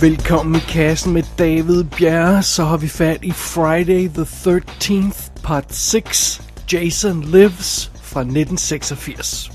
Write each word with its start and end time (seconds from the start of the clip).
Velkommen 0.00 0.54
i 0.54 0.58
kassen 0.58 1.12
med 1.12 1.22
David 1.38 1.84
Bjerre. 1.84 2.42
Så 2.42 2.64
har 2.64 2.76
vi 2.76 2.88
fat 2.88 3.24
i 3.24 3.32
Friday 3.32 4.08
the 4.08 4.22
13th, 4.22 5.42
part 5.42 5.64
6. 5.74 6.42
Jason 6.72 7.22
Lives 7.22 7.90
fra 8.02 8.20
1986. 8.20 9.50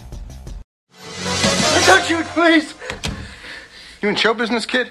Don't 1.88 2.04
shoot, 2.08 2.26
please! 2.26 2.76
You 4.02 4.10
in 4.10 4.18
show 4.18 4.34
business, 4.34 4.66
kid? 4.66 4.86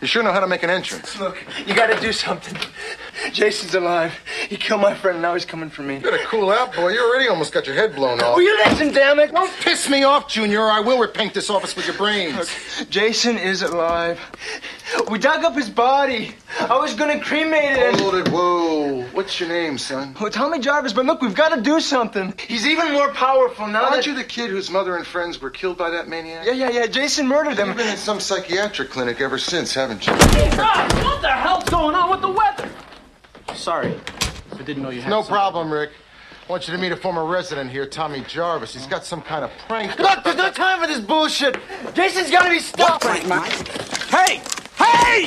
You 0.00 0.08
sure 0.08 0.22
know 0.22 0.32
how 0.32 0.40
to 0.40 0.46
make 0.46 0.64
an 0.64 0.70
entrance. 0.70 1.18
Look, 1.20 1.36
you 1.66 1.74
gotta 1.74 2.06
do 2.06 2.12
something. 2.12 2.58
Jason's 3.32 3.74
alive. 3.74 4.12
He 4.48 4.56
killed 4.56 4.80
my 4.80 4.94
friend, 4.94 5.16
and 5.16 5.22
now 5.22 5.34
he's 5.34 5.44
coming 5.44 5.70
for 5.70 5.82
me. 5.82 5.94
You 5.94 6.00
better 6.00 6.18
cool 6.26 6.50
out, 6.50 6.74
boy. 6.74 6.90
You 6.90 7.00
already 7.00 7.28
almost 7.28 7.52
got 7.52 7.66
your 7.66 7.74
head 7.74 7.94
blown 7.94 8.20
off. 8.20 8.36
Will 8.36 8.42
you 8.42 8.56
listen, 8.64 8.92
damn 8.92 9.18
it? 9.18 9.32
Don't 9.32 9.52
piss 9.60 9.88
me 9.88 10.04
off, 10.04 10.28
Junior, 10.28 10.60
or 10.60 10.70
I 10.70 10.80
will 10.80 10.98
repaint 10.98 11.34
this 11.34 11.50
office 11.50 11.74
with 11.76 11.86
your 11.86 11.96
brains. 11.96 12.36
Look, 12.36 12.90
Jason 12.90 13.38
is 13.38 13.62
alive. 13.62 14.20
We 15.10 15.18
dug 15.18 15.44
up 15.44 15.54
his 15.54 15.68
body. 15.68 16.34
I 16.60 16.78
was 16.78 16.94
gonna 16.94 17.20
cremate 17.20 17.76
it. 17.76 18.00
Hold 18.00 18.14
it, 18.14 18.28
whoa. 18.28 19.02
What's 19.12 19.40
your 19.40 19.48
name, 19.48 19.78
son? 19.78 20.14
Well, 20.20 20.30
Tommy 20.30 20.58
Jarvis, 20.58 20.92
but 20.92 21.06
look, 21.06 21.20
we've 21.20 21.34
got 21.34 21.54
to 21.54 21.60
do 21.60 21.80
something. 21.80 22.34
He's 22.46 22.66
even 22.66 22.92
more 22.92 23.12
powerful 23.12 23.66
now. 23.66 23.84
Aren't 23.84 23.96
that... 23.96 24.06
you 24.06 24.14
the 24.14 24.24
kid 24.24 24.50
whose 24.50 24.70
mother 24.70 24.96
and 24.96 25.06
friends 25.06 25.40
were 25.40 25.50
killed 25.50 25.76
by 25.76 25.90
that 25.90 26.08
maniac? 26.08 26.46
Yeah, 26.46 26.52
yeah, 26.52 26.70
yeah. 26.70 26.86
Jason 26.86 27.26
murdered 27.26 27.56
them. 27.56 27.68
You've 27.68 27.76
been 27.76 27.88
in 27.88 27.96
some 27.96 28.20
psychiatric 28.20 28.90
clinic 28.90 29.20
ever 29.20 29.38
since, 29.38 29.74
haven't 29.74 30.06
you? 30.06 30.12
Guys, 30.12 30.92
what 31.04 31.20
the 31.22 31.28
hell's 31.28 31.64
going 31.64 31.94
on 31.94 32.10
with 32.10 32.20
the 32.20 32.30
weather? 32.30 32.65
Sorry. 33.66 33.92
I 34.52 34.62
didn't 34.62 34.84
know 34.84 34.90
you 34.90 35.00
had 35.02 35.10
No 35.10 35.22
some- 35.22 35.32
problem, 35.32 35.72
Rick. 35.72 35.90
I 36.48 36.52
want 36.52 36.68
you 36.68 36.74
to 36.76 36.80
meet 36.80 36.92
a 36.92 36.96
former 36.96 37.24
resident 37.24 37.68
here, 37.68 37.84
Tommy 37.84 38.20
Jarvis. 38.20 38.72
He's 38.74 38.86
got 38.86 39.04
some 39.04 39.20
kind 39.20 39.42
of 39.44 39.50
prank. 39.66 39.98
Look, 39.98 40.22
there's 40.22 40.36
no 40.36 40.50
time 40.52 40.78
for 40.80 40.86
this 40.86 41.00
bullshit. 41.00 41.56
Jason's 41.92 42.30
gotta 42.30 42.48
be 42.50 42.60
stopped. 42.60 43.02
Hey! 43.04 44.40
Hey! 44.78 45.26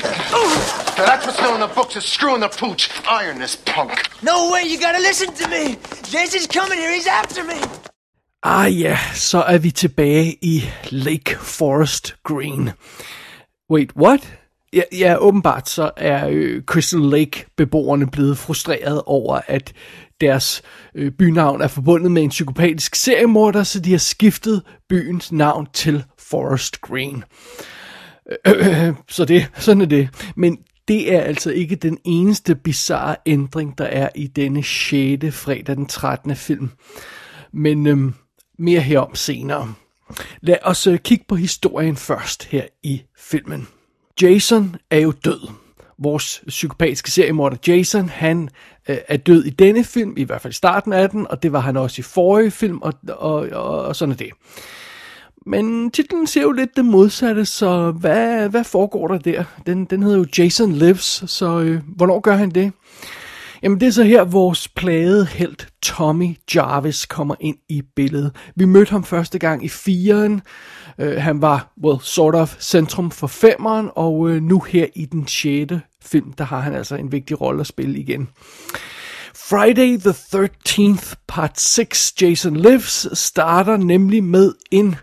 Now, 0.97 1.05
that's 1.05 1.25
what's 1.25 1.41
known 1.41 1.55
in 1.55 1.59
the 1.59 1.73
books 1.75 1.97
as 1.97 2.05
screwing 2.05 2.39
the 2.39 2.47
pooch. 2.47 2.89
Iron 3.09 3.39
this 3.39 3.57
punk. 3.57 4.07
No 4.23 4.49
way, 4.53 4.63
you 4.63 4.79
gotta 4.79 4.99
listen 4.99 5.33
to 5.33 5.47
me. 5.49 5.75
Jason's 6.03 6.47
coming 6.47 6.77
here. 6.79 6.93
He's 6.93 7.07
after 7.07 7.43
me. 7.43 7.59
Ah 8.41 8.67
ja, 8.67 8.97
så 9.13 9.43
er 9.47 9.57
vi 9.57 9.71
tilbage 9.71 10.37
i 10.41 10.63
Lake 10.91 11.35
Forest 11.35 12.15
Green. 12.23 12.71
Wait, 13.69 13.91
what? 13.95 14.21
Ja, 14.73 14.81
ja 14.91 15.15
åbenbart 15.19 15.69
så 15.69 15.91
er 15.97 16.27
øh, 16.31 16.63
Crystal 16.63 16.99
Lake-beboerne 16.99 18.07
blevet 18.07 18.37
frustreret 18.37 19.01
over, 19.05 19.39
at 19.47 19.73
deres 20.21 20.61
øh, 20.95 21.11
bynavn 21.11 21.61
er 21.61 21.67
forbundet 21.67 22.11
med 22.11 22.23
en 22.23 22.29
psykopatisk 22.29 22.95
seriemorder, 22.95 23.63
så 23.63 23.79
de 23.79 23.91
har 23.91 23.97
skiftet 23.97 24.61
byens 24.89 25.31
navn 25.31 25.67
til 25.73 26.03
Forest 26.19 26.81
Green. 26.81 27.23
Øh, 28.47 28.87
øh, 28.87 28.93
så 29.09 29.25
det, 29.25 29.49
sådan 29.57 29.81
er 29.81 29.85
det. 29.85 30.09
Men 30.35 30.57
det 30.87 31.13
er 31.13 31.21
altså 31.21 31.51
ikke 31.51 31.75
den 31.75 31.97
eneste 32.05 32.55
bizarre 32.55 33.15
ændring, 33.25 33.77
der 33.77 33.85
er 33.85 34.09
i 34.15 34.27
denne 34.27 34.63
6. 34.63 35.35
fredag 35.35 35.75
den 35.75 35.85
13. 35.85 36.35
film. 36.35 36.69
Men 37.53 37.87
øh, 37.87 38.11
mere 38.59 38.81
herom 38.81 39.15
senere. 39.15 39.73
Lad 40.41 40.57
os 40.63 40.87
øh, 40.87 40.99
kigge 40.99 41.25
på 41.27 41.35
historien 41.35 41.95
først 41.95 42.43
her 42.45 42.63
i 42.83 43.01
filmen. 43.17 43.67
Jason 44.21 44.75
er 44.89 44.99
jo 44.99 45.11
død. 45.11 45.39
Vores 45.97 46.43
psykopatiske 46.47 47.11
seriemorder 47.11 47.57
Jason, 47.67 48.09
han 48.09 48.49
øh, 48.89 48.97
er 49.07 49.17
død 49.17 49.45
i 49.45 49.49
denne 49.49 49.83
film, 49.83 50.13
i 50.17 50.23
hvert 50.23 50.41
fald 50.41 50.53
i 50.53 50.55
starten 50.55 50.93
af 50.93 51.09
den, 51.09 51.27
og 51.29 51.43
det 51.43 51.51
var 51.51 51.59
han 51.59 51.77
også 51.77 51.99
i 51.99 52.03
forrige 52.03 52.51
film, 52.51 52.77
og, 52.81 52.93
og, 53.09 53.33
og, 53.51 53.81
og 53.81 53.95
sådan 53.95 54.11
er 54.11 54.17
det. 54.17 54.29
Men 55.45 55.91
titlen 55.91 56.27
siger 56.27 56.43
jo 56.43 56.51
lidt 56.51 56.75
det 56.75 56.85
modsatte, 56.85 57.45
så 57.45 57.91
hvad, 57.91 58.49
hvad 58.49 58.63
foregår 58.63 59.07
der 59.07 59.17
der? 59.17 59.43
Den, 59.65 59.85
den 59.85 60.03
hedder 60.03 60.17
jo 60.17 60.25
Jason 60.37 60.71
Lives, 60.71 61.23
så 61.27 61.59
øh, 61.59 61.81
hvornår 61.95 62.19
gør 62.19 62.35
han 62.35 62.49
det? 62.49 62.71
Jamen 63.63 63.79
det 63.79 63.87
er 63.87 63.91
så 63.91 64.03
her, 64.03 64.23
vores 64.23 64.67
plagede 64.67 65.25
helt 65.25 65.67
Tommy 65.81 66.37
Jarvis 66.55 67.05
kommer 67.05 67.35
ind 67.39 67.57
i 67.69 67.81
billedet. 67.95 68.35
Vi 68.55 68.65
mødte 68.65 68.91
ham 68.91 69.03
første 69.03 69.39
gang 69.39 69.65
i 69.65 69.69
firen. 69.69 70.41
Uh, 70.97 71.07
han 71.07 71.41
var, 71.41 71.73
well, 71.83 71.99
sort 72.01 72.35
of 72.35 72.55
centrum 72.59 73.11
for 73.11 73.27
femeren, 73.27 73.89
og 73.95 74.19
uh, 74.19 74.31
nu 74.31 74.59
her 74.59 74.85
i 74.95 75.05
den 75.05 75.27
sjette 75.27 75.81
film, 76.01 76.33
der 76.33 76.43
har 76.43 76.59
han 76.59 76.75
altså 76.75 76.95
en 76.95 77.11
vigtig 77.11 77.41
rolle 77.41 77.61
at 77.61 77.67
spille 77.67 77.99
igen. 77.99 78.29
Friday 79.35 79.97
the 79.97 80.11
13th, 80.11 81.13
part 81.27 81.59
6, 81.59 82.13
Jason 82.21 82.57
Lives, 82.57 83.07
starter 83.13 83.77
nemlig 83.77 84.23
med 84.23 84.53
en 84.71 84.95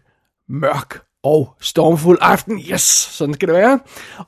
mørk 0.48 1.06
og 1.22 1.54
stormfuld 1.60 2.18
aften. 2.20 2.58
Yes, 2.72 2.82
sådan 2.82 3.34
skal 3.34 3.48
det 3.48 3.56
være. 3.56 3.78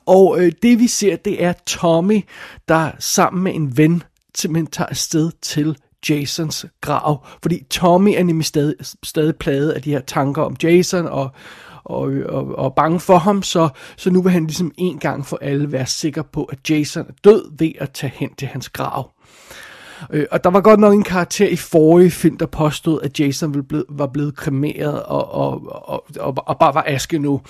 Og 0.05 0.39
øh, 0.39 0.51
det 0.61 0.79
vi 0.79 0.87
ser, 0.87 1.15
det 1.15 1.43
er 1.43 1.53
Tommy, 1.65 2.21
der 2.67 2.91
sammen 2.99 3.43
med 3.43 3.55
en 3.55 3.77
ven 3.77 4.03
simpelthen 4.35 4.67
tager 4.67 4.87
afsted 4.87 5.31
til 5.41 5.77
Jasons 6.09 6.65
grav. 6.81 7.25
Fordi 7.41 7.63
Tommy 7.69 8.13
er 8.17 8.23
nemlig 8.23 8.45
stadig, 8.45 8.75
stadig 9.03 9.35
plaget 9.35 9.71
af 9.71 9.81
de 9.81 9.91
her 9.91 10.01
tanker 10.01 10.41
om 10.41 10.55
Jason 10.63 11.05
og, 11.05 11.31
og, 11.83 12.11
og, 12.25 12.55
og 12.57 12.75
bange 12.75 12.99
for 12.99 13.17
ham, 13.17 13.43
så, 13.43 13.69
så 13.97 14.09
nu 14.09 14.21
vil 14.21 14.31
han 14.31 14.45
ligesom 14.45 14.71
en 14.77 14.99
gang 14.99 15.25
for 15.25 15.37
alle 15.41 15.71
være 15.71 15.85
sikker 15.85 16.21
på, 16.21 16.43
at 16.43 16.69
Jason 16.69 17.05
er 17.07 17.13
død 17.23 17.57
ved 17.57 17.71
at 17.79 17.91
tage 17.91 18.13
hen 18.15 18.35
til 18.35 18.47
hans 18.47 18.69
grav. 18.69 19.11
Øh, 20.11 20.25
og 20.31 20.43
der 20.43 20.49
var 20.49 20.61
godt 20.61 20.79
nok 20.79 20.93
en 20.93 21.03
karakter 21.03 21.47
i 21.47 21.55
forrige 21.55 22.11
film, 22.11 22.37
der 22.37 22.45
påstod, 22.45 22.99
at 23.03 23.19
Jason 23.19 23.55
var 23.55 23.61
blevet, 23.61 23.85
var 23.89 24.07
blevet 24.07 24.35
kremeret 24.35 25.03
og, 25.03 25.33
og, 25.33 25.61
og, 25.89 26.05
og, 26.19 26.35
og 26.37 26.59
bare 26.59 26.73
var 26.73 26.83
aske 26.87 27.19
nu. 27.19 27.41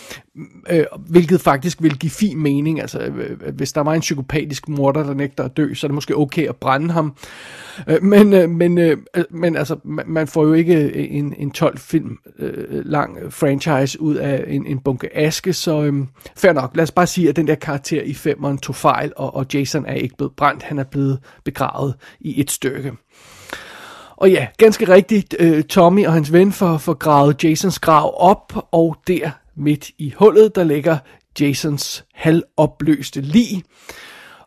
Øh, 0.70 0.84
hvilket 1.08 1.42
faktisk 1.42 1.84
vil 1.84 2.00
give 2.00 2.10
fin 2.10 2.40
mening. 2.40 2.82
Altså, 2.82 3.00
øh, 3.00 3.54
hvis 3.54 3.74
der 3.74 3.82
var 3.82 3.94
en 3.94 4.02
psykopatisk 4.02 4.70
morder, 4.70 5.04
der 5.04 5.14
nægter 5.14 5.44
at 5.44 5.58
dø, 5.58 5.74
så 5.74 5.88
er 5.88 5.90
det 5.90 5.96
måske 5.96 6.18
okay 6.18 6.48
at 6.48 6.56
brænde 6.56 6.92
ham. 6.92 7.16
Øh, 7.88 8.04
men, 8.04 8.34
øh, 8.34 8.50
men, 8.50 8.78
øh, 8.78 8.98
men 9.32 9.56
altså, 9.56 9.76
man, 9.84 10.06
man 10.08 10.28
får 10.28 10.46
jo 10.46 10.54
ikke 10.54 10.76
øh, 10.76 11.08
en, 11.10 11.34
en 11.38 11.52
12 11.52 11.78
film 11.78 12.18
øh, 12.40 12.86
lang 12.86 13.34
franchise 13.34 14.02
ud 14.02 14.16
af 14.16 14.44
en, 14.48 14.66
en 14.66 14.80
bunke 14.80 15.18
aske, 15.18 15.54
så 15.54 15.84
øh, 15.84 15.94
fair 16.38 16.54
nok. 16.54 16.72
Lad 16.76 16.84
os 16.84 16.92
bare 16.92 17.08
sige, 17.08 17.30
at 17.30 17.36
den 17.36 17.48
der 17.48 17.56
karakter 17.56 18.02
i 18.02 18.14
femeren 18.14 18.58
tog 18.58 18.76
fejl, 18.76 19.14
og, 19.16 19.36
og 19.36 19.46
Jason 19.54 19.86
er 19.86 19.94
ikke 19.94 20.18
blevet 20.18 20.34
brændt, 20.38 20.64
han 20.64 20.80
er 20.80 20.84
blevet 20.84 21.20
begravet 21.44 21.96
i 22.20 22.39
et 22.40 22.52
stykke. 22.52 22.92
Og 24.20 24.32
ja, 24.32 24.48
ganske 24.58 24.94
rigtigt, 24.94 25.36
øh, 25.40 25.64
Tommy 25.64 26.06
og 26.06 26.14
hans 26.14 26.34
ven 26.34 26.52
får, 26.52 26.78
får 26.78 26.94
gravet 26.94 27.44
Jasons 27.44 27.80
grav 27.80 28.14
op, 28.18 28.68
og 28.72 28.96
der 29.08 29.30
midt 29.56 29.92
i 29.98 30.14
hullet, 30.18 30.56
der 30.56 30.64
ligger 30.64 30.98
Jasons 31.40 32.06
halvopløste 32.14 33.22
lig. 33.22 33.64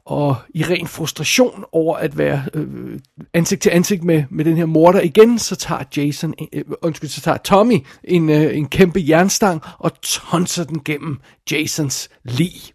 Og 0.04 0.36
i 0.54 0.64
ren 0.64 0.86
frustration 0.86 1.64
over 1.72 1.96
at 1.96 2.18
være 2.18 2.44
øh, 2.54 2.98
ansigt 3.34 3.62
til 3.62 3.70
ansigt 3.70 4.04
med, 4.04 4.24
med 4.30 4.44
den 4.44 4.56
her 4.56 4.66
morder 4.66 5.00
igen, 5.00 5.38
så 5.38 5.56
tager 5.56 5.84
Jason, 5.96 6.34
øh, 6.52 6.64
undskyld, 6.82 7.10
så 7.10 7.20
tager 7.20 7.38
Tommy 7.38 7.78
en, 8.04 8.30
øh, 8.30 8.56
en 8.56 8.68
kæmpe 8.68 9.04
jernstang 9.08 9.62
og 9.78 10.00
tonser 10.00 10.64
den 10.64 10.80
gennem 10.84 11.18
Jasons 11.50 12.08
lig. 12.24 12.71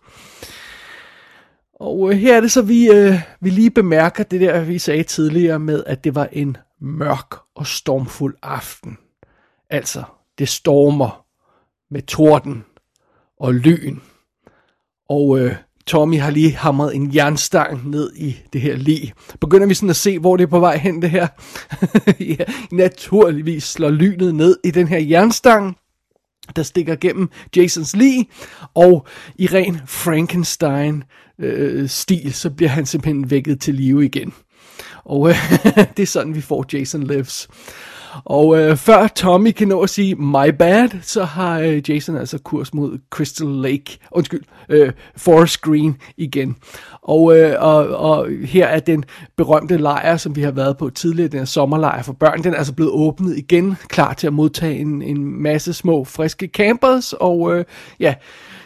Og 1.79 2.11
øh, 2.11 2.17
her 2.17 2.37
er 2.37 2.41
det 2.41 2.51
så, 2.51 2.61
vi, 2.61 2.89
øh, 2.89 3.19
vi 3.39 3.49
lige 3.49 3.71
bemærker 3.71 4.23
det 4.23 4.41
der, 4.41 4.63
vi 4.63 4.79
sagde 4.79 5.03
tidligere 5.03 5.59
med, 5.59 5.83
at 5.87 6.03
det 6.03 6.15
var 6.15 6.29
en 6.31 6.57
mørk 6.81 7.35
og 7.55 7.67
stormfuld 7.67 8.35
aften. 8.43 8.97
Altså, 9.69 10.03
det 10.37 10.49
stormer 10.49 11.25
med 11.91 12.01
torden 12.01 12.63
og 13.39 13.53
lyn. 13.53 13.97
Og 15.09 15.39
øh, 15.39 15.55
Tommy 15.85 16.19
har 16.19 16.31
lige 16.31 16.55
hamret 16.55 16.95
en 16.95 17.15
jernstang 17.15 17.89
ned 17.89 18.13
i 18.15 18.37
det 18.53 18.61
her 18.61 18.75
lig. 18.75 19.13
Begynder 19.41 19.67
vi 19.67 19.73
sådan 19.73 19.89
at 19.89 19.95
se, 19.95 20.19
hvor 20.19 20.37
det 20.37 20.43
er 20.43 20.47
på 20.47 20.59
vej 20.59 20.77
hen, 20.77 21.01
det 21.01 21.09
her? 21.09 21.27
ja, 22.39 22.45
naturligvis 22.71 23.63
slår 23.63 23.89
lynet 23.89 24.35
ned 24.35 24.57
i 24.63 24.71
den 24.71 24.87
her 24.87 24.99
jernstang 24.99 25.77
der 26.55 26.63
stikker 26.63 26.95
gennem 26.95 27.29
Jasons 27.55 27.95
lig, 27.95 28.29
og 28.73 29.07
i 29.35 29.47
ren 29.47 29.81
øh, 31.39 31.89
stil, 31.89 32.33
så 32.33 32.49
bliver 32.49 32.69
han 32.69 32.85
simpelthen 32.85 33.31
vækket 33.31 33.61
til 33.61 33.75
live 33.75 34.05
igen. 34.05 34.33
Og 35.05 35.29
øh, 35.29 35.35
det 35.97 36.03
er 36.03 36.07
sådan, 36.07 36.35
vi 36.35 36.41
får 36.41 36.65
Jason 36.73 37.03
Lives. 37.03 37.47
Og 38.25 38.59
øh, 38.59 38.77
før 38.77 39.07
Tommy 39.07 39.51
kan 39.51 39.67
nå 39.67 39.81
at 39.81 39.89
sige 39.89 40.15
my 40.15 40.49
bad, 40.59 40.89
så 41.01 41.23
har 41.23 41.59
øh, 41.59 41.89
Jason 41.89 42.17
altså 42.17 42.37
kurs 42.37 42.73
mod 42.73 42.97
Crystal 43.09 43.47
Lake, 43.47 43.97
undskyld, 44.11 44.43
øh, 44.69 44.91
Forest 45.17 45.61
Green 45.61 45.97
igen. 46.17 46.55
Og, 47.01 47.37
øh, 47.37 47.55
og, 47.59 47.87
og 47.87 48.27
her 48.45 48.67
er 48.67 48.79
den 48.79 49.03
berømte 49.37 49.77
lejr, 49.77 50.17
som 50.17 50.35
vi 50.35 50.41
har 50.41 50.51
været 50.51 50.77
på 50.77 50.89
tidligere, 50.89 51.29
den 51.29 51.39
her 51.39 51.45
sommerlejr 51.45 52.01
for 52.01 52.13
børn, 52.13 52.43
den 52.43 52.53
er 52.53 52.57
altså 52.57 52.73
blevet 52.73 52.91
åbnet 52.91 53.37
igen, 53.37 53.75
klar 53.87 54.13
til 54.13 54.27
at 54.27 54.33
modtage 54.33 54.79
en, 54.79 55.01
en 55.01 55.41
masse 55.41 55.73
små, 55.73 56.03
friske 56.03 56.49
campers, 56.53 57.13
og 57.13 57.55
øh, 57.55 57.65
ja, 57.99 58.15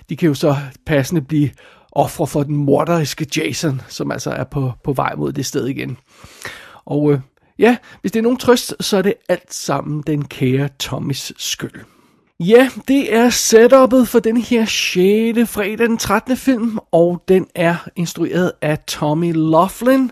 de 0.10 0.16
kan 0.16 0.28
jo 0.28 0.34
så 0.34 0.56
passende 0.86 1.22
blive 1.22 1.50
ofre 1.92 2.28
for 2.28 2.44
den 2.44 2.56
morderiske 2.56 3.28
Jason, 3.38 3.82
som 3.88 4.12
altså 4.12 4.32
er 4.32 4.44
på, 4.44 4.72
på 4.84 4.94
vej 4.94 5.16
mod 5.16 5.34
det 5.34 5.46
sted 5.46 5.68
igen. 5.68 5.98
Og 6.86 7.12
øh, 7.12 7.20
ja, 7.60 7.78
hvis 8.02 8.12
det 8.12 8.20
er 8.20 8.24
nogen 8.24 8.38
trøst, 8.38 8.76
så 8.80 8.98
er 8.98 9.02
det 9.02 9.14
alt 9.30 9.54
sammen 9.54 10.04
den 10.08 10.26
kære 10.26 10.70
Tommys 10.80 11.34
skyld. 11.38 11.82
Ja, 12.40 12.70
det 12.88 13.16
er 13.16 13.30
setupet 13.30 14.08
for 14.08 14.20
den 14.20 14.38
her 14.38 14.66
6. 14.66 15.52
fredag 15.52 15.88
den 15.88 15.98
13. 15.98 16.38
film, 16.38 16.80
og 16.92 17.24
den 17.28 17.48
er 17.56 17.76
instrueret 17.96 18.52
af 18.62 18.80
Tommy 18.80 19.34
Laughlin, 19.34 20.12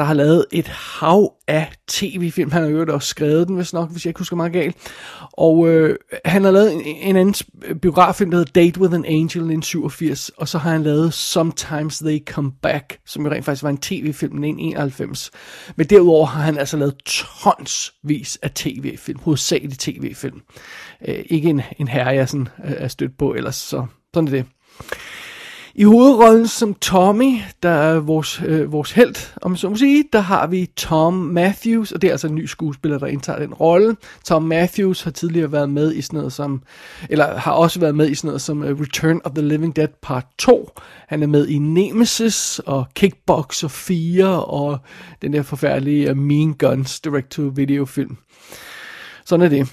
der 0.00 0.06
har 0.06 0.14
lavet 0.14 0.44
et 0.52 0.68
hav 0.68 1.32
af 1.48 1.72
tv-film. 1.88 2.50
Han 2.50 2.62
har 2.62 2.68
jo 2.68 2.94
også 2.94 3.08
skrevet 3.08 3.48
den, 3.48 3.56
hvis 3.56 3.72
nok, 3.72 3.90
hvis 3.90 4.04
jeg 4.04 4.10
ikke 4.10 4.18
husker 4.18 4.36
meget 4.36 4.52
galt. 4.52 4.76
Og 5.32 5.68
øh, 5.68 5.96
han 6.24 6.44
har 6.44 6.50
lavet 6.50 6.72
en, 6.72 6.80
en 6.80 7.16
anden 7.16 7.34
biograffilm, 7.82 8.30
der 8.30 8.38
hedder 8.38 8.52
Date 8.52 8.80
with 8.80 8.94
an 8.94 9.04
Angel 9.04 9.58
i 9.58 9.62
87, 9.62 10.28
og 10.28 10.48
så 10.48 10.58
har 10.58 10.70
han 10.70 10.82
lavet 10.82 11.14
Sometimes 11.14 11.98
They 11.98 12.24
Come 12.26 12.52
Back, 12.62 12.98
som 13.06 13.24
jo 13.24 13.32
rent 13.32 13.44
faktisk 13.44 13.62
var 13.62 13.70
en 13.70 13.78
tv-film 13.78 14.44
i 14.44 14.48
91. 14.48 15.30
Men 15.76 15.86
derudover 15.86 16.26
har 16.26 16.42
han 16.42 16.58
altså 16.58 16.76
lavet 16.76 16.96
tonsvis 17.04 18.38
af 18.42 18.50
tv-film, 18.50 19.18
hovedsageligt 19.22 19.80
tv-film. 19.80 20.40
Øh, 21.08 21.24
ikke 21.26 21.48
en, 21.48 21.62
en 21.78 21.88
herre, 21.88 22.08
jeg 22.08 22.28
sådan 22.28 22.48
er 22.58 22.88
stødt 22.88 23.18
på 23.18 23.34
ellers, 23.34 23.56
så 23.56 23.86
sådan 24.14 24.28
er 24.28 24.32
det. 24.32 24.46
I 25.74 25.84
hovedrollen 25.84 26.48
som 26.48 26.74
Tommy, 26.74 27.38
der 27.62 27.68
er 27.68 28.00
vores, 28.00 28.42
øh, 28.46 28.72
vores 28.72 28.92
held, 28.92 29.14
om 29.42 29.56
så 29.56 29.68
må 29.68 29.76
sige, 29.76 30.04
der 30.12 30.20
har 30.20 30.46
vi 30.46 30.70
Tom 30.76 31.14
Matthews, 31.14 31.92
og 31.92 32.02
det 32.02 32.08
er 32.08 32.12
altså 32.12 32.26
en 32.26 32.34
ny 32.34 32.46
skuespiller, 32.46 32.98
der 32.98 33.06
indtager 33.06 33.38
den 33.38 33.54
rolle. 33.54 33.96
Tom 34.24 34.42
Matthews 34.42 35.02
har 35.02 35.10
tidligere 35.10 35.52
været 35.52 35.70
med 35.70 35.94
i 35.94 36.02
sådan 36.02 36.16
noget 36.16 36.32
som, 36.32 36.62
eller 37.10 37.38
har 37.38 37.52
også 37.52 37.80
været 37.80 37.94
med 37.94 38.10
i 38.10 38.14
sådan 38.14 38.28
noget 38.28 38.42
som 38.42 38.62
uh, 38.62 38.80
Return 38.80 39.20
of 39.24 39.32
the 39.32 39.48
Living 39.48 39.76
Dead 39.76 39.88
Part 40.02 40.26
2. 40.38 40.70
Han 41.08 41.22
er 41.22 41.26
med 41.26 41.48
i 41.48 41.58
Nemesis 41.58 42.58
og 42.66 42.86
Kickboxer 42.94 43.68
4 43.68 44.44
og 44.44 44.78
den 45.22 45.32
der 45.32 45.42
forfærdelige 45.42 46.10
uh, 46.10 46.16
Mean 46.16 46.52
Guns 46.52 47.00
direct-to-video 47.00 47.84
film. 47.84 48.16
Sådan 49.24 49.46
er 49.46 49.48
det. 49.48 49.68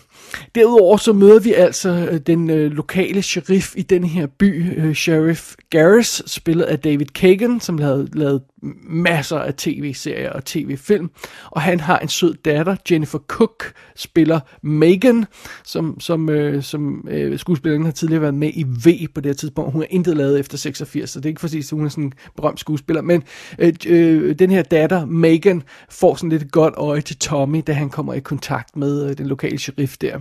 Derudover 0.56 0.98
så 0.98 1.14
møder 1.14 1.40
vi 1.40 1.54
altså 1.54 1.90
øh, 1.90 2.20
den 2.20 2.50
øh, 2.50 2.72
lokale 2.72 3.22
sheriff 3.22 3.74
i 3.76 3.82
den 3.82 4.04
her 4.04 4.28
by, 4.28 4.78
øh, 4.78 4.94
Sheriff 4.94 5.56
Garris, 5.70 6.24
spillet 6.26 6.64
af 6.64 6.80
David 6.80 7.06
Kagan, 7.06 7.60
som 7.60 7.78
havde 7.80 8.08
lavet 8.14 8.42
masser 8.90 9.40
af 9.40 9.54
tv-serier 9.54 10.32
og 10.32 10.46
tv-film. 10.46 11.10
Og 11.52 11.62
han 11.62 11.80
har 11.80 12.00
en 12.00 12.08
sød 12.08 12.34
datter, 12.34 12.76
Jennifer 12.92 13.20
Cook, 13.28 13.74
spiller 13.96 14.40
Megan, 14.62 15.26
som, 15.64 16.00
som, 16.00 16.30
øh, 16.30 16.64
som 16.64 17.08
øh, 17.10 17.40
skuespilleren 17.40 17.86
har 17.86 17.92
tidligere 17.92 18.22
været 18.22 18.34
med 18.34 18.52
i 18.54 18.64
V 18.64 19.08
på 19.16 19.22
det 19.22 19.30
her 19.30 19.34
tidspunkt. 19.34 19.72
Hun 19.72 19.82
er 19.82 19.88
intet 19.90 20.18
lavet 20.18 20.40
efter 20.40 20.58
86, 20.58 21.10
så 21.10 21.20
det 21.20 21.26
er 21.26 21.30
ikke 21.30 21.42
fordi, 21.42 21.64
hun 21.72 21.86
er 21.86 21.90
sådan 21.90 22.04
en 22.04 22.14
berømt 22.36 22.60
skuespiller. 22.60 23.02
Men 23.02 23.24
øh, 23.60 23.74
øh, 23.88 24.40
den 24.40 24.52
her 24.52 24.62
datter, 24.62 25.06
Megan, 25.06 25.64
får 25.90 26.16
sådan 26.16 26.30
lidt 26.30 26.52
godt 26.52 26.74
øje 26.78 27.02
til 27.02 27.18
Tommy, 27.18 27.64
da 27.68 27.74
han 27.74 27.90
kommer 27.90 28.14
i 28.14 28.20
kontakt 28.20 28.76
med 28.76 29.10
øh, 29.10 29.18
den 29.18 29.28
lokale 29.28 29.58
sheriff 29.58 29.98
der. 29.98 30.20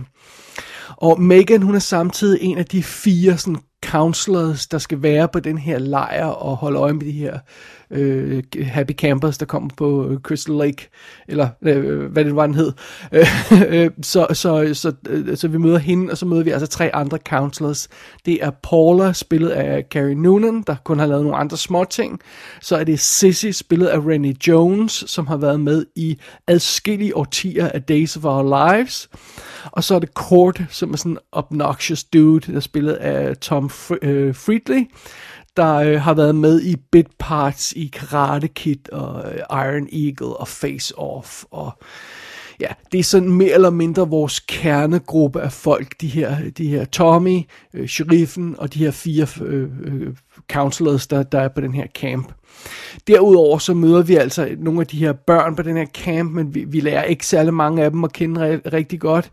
Og 0.97 1.21
Megan, 1.21 1.61
hun 1.61 1.75
er 1.75 1.79
samtidig 1.79 2.41
en 2.41 2.57
af 2.57 2.65
de 2.65 2.83
fire 2.83 3.37
sådan 3.37 3.57
counselors, 3.91 4.67
der 4.67 4.77
skal 4.77 5.03
være 5.03 5.27
på 5.27 5.39
den 5.39 5.57
her 5.57 5.79
lejr 5.79 6.25
og 6.25 6.55
holde 6.55 6.79
øje 6.79 6.93
med 6.93 7.05
de 7.05 7.11
her 7.11 7.39
øh, 7.91 8.43
happy 8.63 8.91
campers, 8.91 9.37
der 9.37 9.45
kommer 9.45 9.69
på 9.77 10.07
øh, 10.09 10.19
Crystal 10.19 10.55
Lake, 10.55 10.89
eller 11.27 11.49
øh, 11.61 12.11
hvad 12.11 12.25
det 12.25 12.35
var, 12.35 12.45
den 12.45 12.55
hed. 12.55 12.71
Øh, 13.67 13.89
så, 14.01 14.27
så, 14.33 14.73
så, 14.73 14.93
øh, 15.09 15.37
så 15.37 15.47
vi 15.47 15.57
møder 15.57 15.77
hende, 15.77 16.11
og 16.11 16.17
så 16.17 16.25
møder 16.25 16.43
vi 16.43 16.49
altså 16.49 16.67
tre 16.67 16.95
andre 16.95 17.17
counselors. 17.17 17.87
Det 18.25 18.43
er 18.43 18.51
Paula, 18.63 19.13
spillet 19.13 19.49
af 19.49 19.83
Carrie 19.91 20.15
Noonan, 20.15 20.63
der 20.67 20.75
kun 20.83 20.99
har 20.99 21.05
lavet 21.05 21.23
nogle 21.23 21.37
andre 21.37 21.57
små 21.57 21.83
ting. 21.83 22.19
Så 22.61 22.77
er 22.77 22.83
det 22.83 22.99
Sissy, 22.99 23.51
spillet 23.51 23.87
af 23.87 23.99
Rennie 23.99 24.35
Jones, 24.47 25.03
som 25.07 25.27
har 25.27 25.37
været 25.37 25.59
med 25.59 25.85
i 25.95 26.17
adskillige 26.47 27.17
årtier 27.17 27.69
af 27.69 27.83
Days 27.83 28.17
of 28.17 28.25
Our 28.25 28.77
Lives. 28.77 29.09
Og 29.71 29.83
så 29.83 29.95
er 29.95 29.99
det 29.99 30.09
Court, 30.13 30.61
som 30.69 30.93
er 30.93 30.97
sådan 30.97 31.11
en 31.11 31.17
obnoxious 31.31 32.03
dude, 32.03 32.51
der 32.51 32.57
er 32.57 32.59
spillet 32.59 32.93
af 32.93 33.37
Tom 33.37 33.69
Øh, 34.01 34.35
Friedley 34.35 34.85
der 35.57 35.75
øh, 35.75 36.01
har 36.01 36.13
været 36.13 36.35
med 36.35 36.61
i 36.61 36.75
bit 36.91 37.07
parts 37.19 37.71
i 37.71 37.89
Karate 37.93 38.47
Kid 38.47 38.93
og 38.93 39.33
øh, 39.33 39.39
Iron 39.51 39.87
Eagle 39.91 40.37
og 40.37 40.47
Face 40.47 40.97
Off 40.97 41.43
og 41.51 41.71
ja, 42.59 42.67
det 42.91 42.99
er 42.99 43.03
sådan 43.03 43.29
mere 43.29 43.51
eller 43.51 43.69
mindre 43.69 44.09
vores 44.09 44.39
kernegruppe 44.39 45.41
af 45.41 45.51
folk, 45.51 46.01
de 46.01 46.07
her, 46.07 46.35
de 46.57 46.67
her 46.67 46.85
Tommy, 46.85 47.41
øh, 47.73 47.87
sheriffen 47.87 48.55
og 48.57 48.73
de 48.73 48.79
her 48.79 48.91
fire 48.91 49.27
øh, 49.41 49.69
øh, 49.83 50.13
counselors, 50.51 51.07
der, 51.07 51.23
der 51.23 51.39
er 51.39 51.47
på 51.47 51.61
den 51.61 51.73
her 51.73 51.87
camp. 51.95 52.33
Derudover 53.07 53.57
så 53.57 53.73
møder 53.73 54.03
vi 54.03 54.15
altså 54.15 54.55
nogle 54.59 54.81
af 54.81 54.87
de 54.87 54.97
her 54.97 55.13
børn 55.13 55.55
på 55.55 55.61
den 55.61 55.77
her 55.77 55.85
camp, 55.85 56.31
men 56.31 56.55
vi, 56.55 56.65
vi 56.67 56.79
lærer 56.79 57.03
ikke 57.03 57.25
særlig 57.25 57.53
mange 57.53 57.83
af 57.83 57.91
dem 57.91 58.03
at 58.03 58.13
kende 58.13 58.61
rigtig 58.73 58.99
godt. 58.99 59.31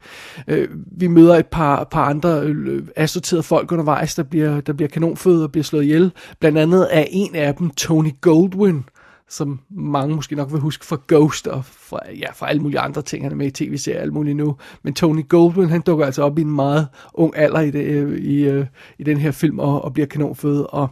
Øh, 0.48 0.68
vi 0.96 1.06
møder 1.06 1.36
et 1.36 1.46
par, 1.46 1.84
par 1.84 2.04
andre 2.04 2.40
øh, 2.40 2.82
assorterede 2.96 3.42
folk 3.42 3.72
undervejs, 3.72 4.14
der 4.14 4.22
bliver, 4.22 4.60
der 4.60 4.72
bliver 4.72 4.88
kanonfødt 4.88 5.42
og 5.42 5.52
bliver 5.52 5.64
slået 5.64 5.82
ihjel. 5.82 6.12
Blandt 6.40 6.58
andet 6.58 6.88
er 6.90 7.04
en 7.10 7.34
af 7.34 7.54
dem 7.54 7.70
Tony 7.70 8.10
Goldwyn, 8.20 8.82
som 9.28 9.60
mange 9.70 10.16
måske 10.16 10.36
nok 10.36 10.52
vil 10.52 10.60
huske 10.60 10.86
fra 10.86 10.98
Ghost 11.08 11.46
og 11.46 11.64
fra, 11.64 11.98
ja, 12.18 12.32
fra 12.32 12.48
alle 12.48 12.62
mulige 12.62 12.80
andre 12.80 13.02
ting. 13.02 13.24
Han 13.24 13.32
er 13.32 13.36
med 13.36 13.46
i 13.46 13.50
tv-serier 13.50 14.00
alt 14.00 14.12
muligt 14.12 14.36
nu. 14.36 14.56
Men 14.82 14.94
Tony 14.94 15.28
Goldwyn, 15.28 15.68
han 15.68 15.80
dukker 15.80 16.06
altså 16.06 16.22
op 16.22 16.38
i 16.38 16.42
en 16.42 16.50
meget 16.50 16.88
ung 17.14 17.36
alder 17.36 17.60
i, 17.60 17.70
det, 17.70 17.84
øh, 17.84 18.18
i, 18.18 18.44
øh, 18.44 18.66
i, 18.98 19.02
den 19.02 19.16
her 19.16 19.30
film 19.30 19.58
og, 19.58 19.84
og 19.84 19.92
bliver 19.92 20.06
kanonfød. 20.06 20.66
Og 20.68 20.88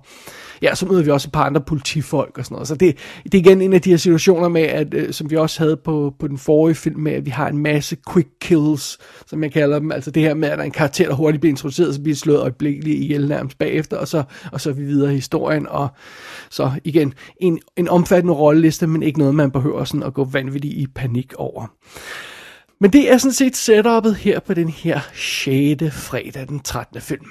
ja, 0.63 0.75
så 0.75 0.87
møder 0.87 1.03
vi 1.03 1.11
også 1.11 1.29
et 1.29 1.33
par 1.33 1.45
andre 1.45 1.61
politifolk 1.61 2.39
og 2.39 2.45
sådan 2.45 2.55
noget. 2.55 2.69
Så 2.69 2.75
det, 2.75 2.97
det 3.25 3.35
er 3.35 3.39
igen 3.39 3.63
en 3.63 3.73
af 3.73 3.83
de 3.83 3.91
her 3.91 3.97
situationer 3.97 4.49
med, 4.49 4.63
at, 4.63 4.95
øh, 4.95 5.13
som 5.13 5.31
vi 5.31 5.37
også 5.37 5.63
havde 5.63 5.77
på, 5.77 6.15
på 6.19 6.29
den 6.29 6.39
forrige 6.39 6.75
film 6.75 7.01
med, 7.01 7.13
at 7.13 7.27
vi 7.27 7.31
har 7.31 7.49
en 7.49 7.59
masse 7.59 7.97
quick 8.13 8.29
kills, 8.41 8.99
som 9.27 9.43
jeg 9.43 9.53
kalder 9.53 9.79
dem. 9.79 9.93
Altså 9.93 10.11
det 10.11 10.23
her 10.23 10.35
med, 10.35 10.49
at 10.49 10.59
der 10.59 10.63
er 10.63 10.67
en 10.67 10.73
karakter, 10.73 11.09
der 11.09 11.15
hurtigt 11.15 11.41
bliver 11.41 11.53
introduceret, 11.53 11.95
så 11.95 12.03
bliver 12.03 12.17
slået 12.17 12.41
øjeblikkeligt 12.41 12.99
ihjel 12.99 13.29
nærmest 13.29 13.59
bagefter, 13.59 13.97
og 13.97 14.09
så, 14.09 14.23
og 14.53 14.61
så 14.61 14.71
er 14.71 14.75
vi 14.75 14.85
videre 14.85 15.13
i 15.13 15.15
historien. 15.15 15.69
Og 15.69 15.89
så 16.51 16.71
igen, 16.85 17.15
en, 17.37 17.59
en 17.77 17.89
omfattende 17.89 18.35
rolleliste, 18.35 18.87
men 18.87 19.03
ikke 19.03 19.19
noget, 19.19 19.35
man 19.35 19.51
behøver 19.51 19.85
sådan 19.85 20.03
at 20.03 20.15
gå 20.15 20.25
vanvittigt 20.25 20.75
i 20.75 20.87
panik 20.95 21.33
over. 21.37 21.67
Men 22.81 22.93
det 22.93 23.13
er 23.13 23.19
sådan 23.19 23.33
set 23.33 23.57
setupet 23.57 24.17
her 24.17 24.41
på 24.41 24.55
den 24.55 24.69
her 24.69 25.01
6. 25.15 25.83
fredag 25.93 26.49
den 26.49 26.61
13. 26.61 27.01
film. 27.01 27.27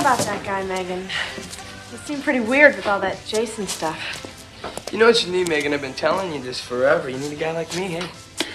About 0.00 0.18
that 0.20 0.42
guy, 0.44 0.64
Megan. 0.64 1.06
He 1.90 1.96
seemed 1.98 2.22
pretty 2.22 2.40
weird 2.40 2.74
with 2.74 2.86
all 2.86 3.00
that 3.00 3.22
Jason 3.26 3.66
stuff. 3.66 3.98
You 4.90 4.98
know 4.98 5.06
what 5.06 5.24
you 5.24 5.30
need, 5.30 5.48
Megan? 5.48 5.74
I've 5.74 5.82
been 5.82 5.92
telling 5.92 6.32
you 6.32 6.40
this 6.40 6.58
forever. 6.58 7.10
You 7.10 7.18
need 7.18 7.32
a 7.32 7.36
guy 7.36 7.52
like 7.52 7.76
me, 7.76 7.88
hey? 7.88 8.08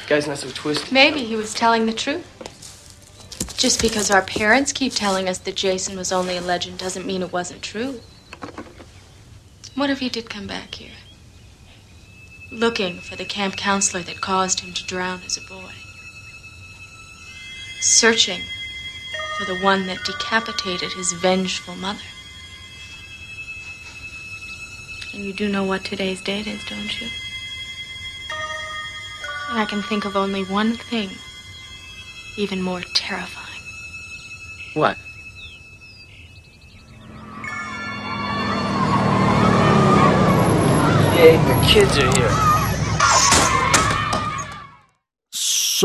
Guy's 0.07 0.27
not 0.27 0.39
so 0.39 0.49
twisted. 0.49 0.91
Maybe 0.91 1.23
he 1.23 1.35
was 1.35 1.53
telling 1.53 1.85
the 1.85 1.93
truth. 1.93 2.25
Just 3.57 3.79
because 3.79 4.09
our 4.09 4.23
parents 4.23 4.73
keep 4.73 4.93
telling 4.93 5.29
us 5.29 5.37
that 5.37 5.55
Jason 5.55 5.95
was 5.95 6.11
only 6.11 6.35
a 6.35 6.41
legend 6.41 6.79
doesn't 6.79 7.05
mean 7.05 7.21
it 7.21 7.31
wasn't 7.31 7.61
true. 7.61 8.01
What 9.75 9.91
if 9.91 9.99
he 9.99 10.09
did 10.09 10.29
come 10.29 10.47
back 10.47 10.75
here? 10.75 10.95
Looking 12.51 12.99
for 12.99 13.15
the 13.15 13.25
camp 13.25 13.55
counselor 13.55 14.01
that 14.03 14.19
caused 14.19 14.61
him 14.61 14.73
to 14.73 14.85
drown 14.85 15.21
as 15.25 15.37
a 15.37 15.41
boy. 15.41 15.71
Searching 17.81 18.41
for 19.37 19.45
the 19.45 19.59
one 19.59 19.87
that 19.87 20.03
decapitated 20.05 20.93
his 20.93 21.11
vengeful 21.13 21.75
mother. 21.75 21.99
And 25.13 25.25
you 25.25 25.33
do 25.33 25.49
know 25.49 25.63
what 25.63 25.83
today's 25.83 26.21
date 26.21 26.47
is, 26.47 26.63
don't 26.65 27.01
you? 27.01 27.07
And 29.49 29.59
I 29.59 29.65
can 29.65 29.81
think 29.81 30.05
of 30.05 30.15
only 30.15 30.43
one 30.43 30.73
thing, 30.73 31.09
even 32.37 32.61
more 32.61 32.81
terrifying. 32.93 33.61
What? 34.73 34.97
Yay, 41.17 41.37
the 41.37 41.65
kids 41.65 41.97
are 41.97 42.17
here. 42.17 42.44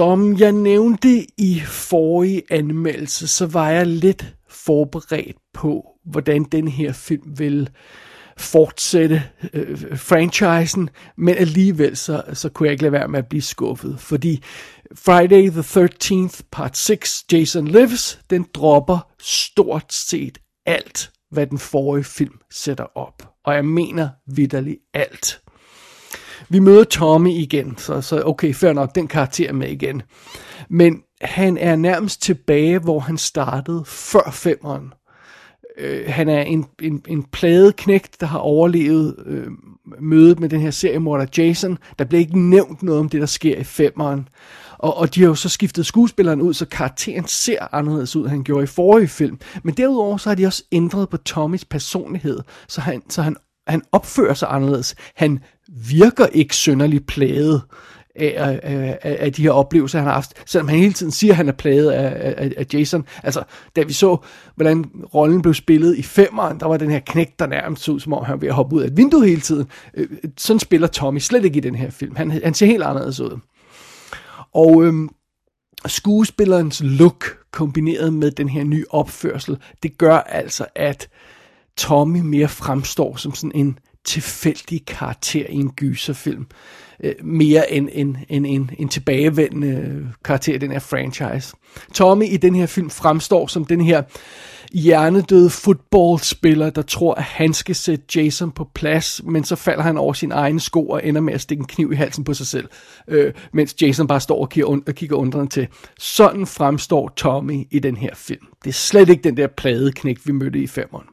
Som 0.00 0.38
jeg 0.38 0.52
nævnte 0.52 1.26
i 1.38 1.60
forrige 1.66 2.42
anmeldelse, 2.50 3.28
så 3.28 3.46
var 3.46 3.70
jeg 3.70 3.86
lidt 3.86 4.34
forberedt 4.48 5.36
på, 5.54 5.86
hvordan 6.04 6.44
den 6.44 6.68
her 6.68 6.92
film 6.92 7.38
vil 7.38 7.70
fortsætte 8.36 9.22
øh, 9.52 9.98
franchisen, 9.98 10.90
men 11.16 11.34
alligevel 11.34 11.96
så, 11.96 12.22
så 12.32 12.48
kunne 12.48 12.66
jeg 12.66 12.72
ikke 12.72 12.82
lade 12.82 12.92
være 12.92 13.08
med 13.08 13.18
at 13.18 13.28
blive 13.28 13.42
skuffet, 13.42 14.00
fordi 14.00 14.42
Friday 14.94 15.50
the 15.50 15.60
13th 15.60 16.40
part 16.52 16.76
6, 16.76 17.24
Jason 17.32 17.68
Lives, 17.68 18.20
den 18.30 18.46
dropper 18.54 19.10
stort 19.20 19.92
set 19.92 20.38
alt, 20.66 21.10
hvad 21.30 21.46
den 21.46 21.58
forrige 21.58 22.04
film 22.04 22.38
sætter 22.50 22.86
op. 22.98 23.34
Og 23.44 23.54
jeg 23.54 23.64
mener 23.64 24.08
vidderligt 24.26 24.78
alt. 24.94 25.40
Vi 26.50 26.58
møder 26.58 26.84
Tommy 26.84 27.30
igen, 27.30 27.74
så, 27.78 28.00
så 28.00 28.22
okay, 28.26 28.54
fair 28.54 28.72
nok, 28.72 28.94
den 28.94 29.08
karakter 29.08 29.52
med 29.52 29.68
igen. 29.68 30.02
Men 30.70 31.02
han 31.20 31.58
er 31.58 31.76
nærmest 31.76 32.22
tilbage, 32.22 32.78
hvor 32.78 33.00
han 33.00 33.18
startede 33.18 33.82
før 33.86 34.30
femmeren. 34.32 34.92
Øh, 35.78 36.04
han 36.06 36.28
er 36.28 36.42
en, 36.42 36.66
en, 36.82 37.02
en 37.08 37.22
pladeknægt, 37.22 38.20
der 38.20 38.26
har 38.26 38.38
overlevet 38.38 39.14
øh, 39.26 39.46
mødet 40.00 40.40
med 40.40 40.48
den 40.48 40.60
her 40.60 40.70
seriemorder 40.70 41.26
Jason. 41.38 41.78
Der 41.98 42.04
bliver 42.04 42.20
ikke 42.20 42.38
nævnt 42.38 42.82
noget 42.82 43.00
om 43.00 43.08
det, 43.08 43.20
der 43.20 43.26
sker 43.26 43.58
i 43.58 43.64
femmeren. 43.64 44.28
Og, 44.78 44.96
og 44.96 45.14
de 45.14 45.20
har 45.20 45.28
jo 45.28 45.34
så 45.34 45.48
skiftet 45.48 45.86
skuespilleren 45.86 46.40
ud, 46.40 46.54
så 46.54 46.66
karakteren 46.66 47.26
ser 47.26 47.74
anderledes 47.74 48.16
ud, 48.16 48.22
end 48.22 48.30
han 48.30 48.44
gjorde 48.44 48.64
i 48.64 48.66
forrige 48.66 49.08
film. 49.08 49.38
Men 49.62 49.74
derudover 49.74 50.16
så 50.16 50.30
har 50.30 50.34
de 50.34 50.46
også 50.46 50.64
ændret 50.72 51.08
på 51.08 51.16
Tommys 51.16 51.64
personlighed, 51.64 52.38
så 52.68 52.80
han, 52.80 53.02
så 53.08 53.22
han, 53.22 53.36
han 53.66 53.82
opfører 53.92 54.34
sig 54.34 54.48
anderledes. 54.50 54.94
Han 55.16 55.38
virker 55.68 56.26
ikke 56.26 56.56
synderligt 56.56 57.06
plaget 57.06 57.62
af, 58.14 58.60
af, 58.62 58.98
af, 59.02 59.16
af 59.20 59.32
de 59.32 59.42
her 59.42 59.50
oplevelser, 59.50 59.98
han 59.98 60.06
har 60.06 60.14
haft, 60.14 60.42
selvom 60.46 60.68
han 60.68 60.78
hele 60.78 60.92
tiden 60.92 61.12
siger, 61.12 61.32
at 61.32 61.36
han 61.36 61.48
er 61.48 61.52
plaget 61.52 61.90
af, 61.90 62.34
af, 62.38 62.52
af 62.56 62.66
Jason. 62.72 63.04
Altså, 63.22 63.42
da 63.76 63.82
vi 63.82 63.92
så, 63.92 64.16
hvordan 64.54 64.84
rollen 65.14 65.42
blev 65.42 65.54
spillet 65.54 65.96
i 65.96 66.02
femeren, 66.02 66.60
der 66.60 66.66
var 66.66 66.76
den 66.76 66.90
her 66.90 67.00
knæk, 67.00 67.38
der 67.38 67.46
nærmest 67.46 67.88
ud, 67.88 68.00
som 68.00 68.12
om 68.12 68.24
han 68.24 68.32
var 68.32 68.38
ved 68.38 68.48
at 68.48 68.54
hoppe 68.54 68.76
ud 68.76 68.82
af 68.82 68.86
et 68.86 68.96
vindue 68.96 69.26
hele 69.26 69.40
tiden. 69.40 69.66
Øh, 69.94 70.08
sådan 70.38 70.60
spiller 70.60 70.86
Tommy 70.86 71.18
slet 71.18 71.44
ikke 71.44 71.56
i 71.56 71.60
den 71.60 71.74
her 71.74 71.90
film. 71.90 72.16
Han, 72.16 72.30
han 72.30 72.54
ser 72.54 72.66
helt 72.66 72.82
anderledes 72.82 73.20
ud. 73.20 73.38
Og 74.54 74.84
øhm, 74.84 75.08
skuespillerens 75.86 76.82
look, 76.84 77.38
kombineret 77.50 78.12
med 78.12 78.30
den 78.30 78.48
her 78.48 78.64
nye 78.64 78.84
opførsel, 78.90 79.58
det 79.82 79.98
gør 79.98 80.16
altså, 80.16 80.66
at 80.74 81.08
Tommy 81.76 82.20
mere 82.20 82.48
fremstår 82.48 83.16
som 83.16 83.34
sådan 83.34 83.52
en 83.54 83.78
tilfældig 84.04 84.86
karakter 84.86 85.46
i 85.48 85.54
en 85.54 85.70
gyserfilm 85.70 86.46
øh, 87.04 87.14
mere 87.22 87.72
end 87.72 87.88
en, 87.92 88.18
en, 88.28 88.44
en, 88.44 88.70
en 88.78 88.88
tilbagevendende 88.88 90.08
karakter 90.24 90.54
i 90.54 90.58
den 90.58 90.70
her 90.70 90.78
franchise. 90.78 91.56
Tommy 91.94 92.24
i 92.24 92.36
den 92.36 92.54
her 92.54 92.66
film 92.66 92.90
fremstår 92.90 93.46
som 93.46 93.64
den 93.64 93.80
her 93.80 94.02
hjernedøde 94.72 95.50
fodboldspiller, 95.50 96.70
der 96.70 96.82
tror, 96.82 97.14
at 97.14 97.22
han 97.22 97.54
skal 97.54 97.74
sætte 97.74 98.04
Jason 98.16 98.50
på 98.50 98.68
plads, 98.74 99.20
men 99.24 99.44
så 99.44 99.56
falder 99.56 99.82
han 99.82 99.98
over 99.98 100.12
sin 100.12 100.32
egen 100.32 100.60
sko 100.60 100.88
og 100.88 101.06
ender 101.06 101.20
med 101.20 101.34
at 101.34 101.40
stikke 101.40 101.60
en 101.60 101.66
kniv 101.66 101.92
i 101.92 101.96
halsen 101.96 102.24
på 102.24 102.34
sig 102.34 102.46
selv, 102.46 102.68
øh, 103.08 103.32
mens 103.52 103.82
Jason 103.82 104.06
bare 104.06 104.20
står 104.20 104.40
og 104.40 104.48
kigger, 104.48 104.70
und- 104.70 104.84
og 104.88 104.94
kigger 104.94 105.16
undrende 105.16 105.50
til. 105.50 105.68
Sådan 105.98 106.46
fremstår 106.46 107.12
Tommy 107.16 107.66
i 107.70 107.78
den 107.78 107.96
her 107.96 108.14
film. 108.14 108.46
Det 108.64 108.70
er 108.70 108.74
slet 108.74 109.08
ikke 109.08 109.22
den 109.22 109.36
der 109.36 109.46
pladeknæk, 109.46 110.18
vi 110.24 110.32
mødte 110.32 110.58
i 110.58 110.66
femmeren. 110.66 111.06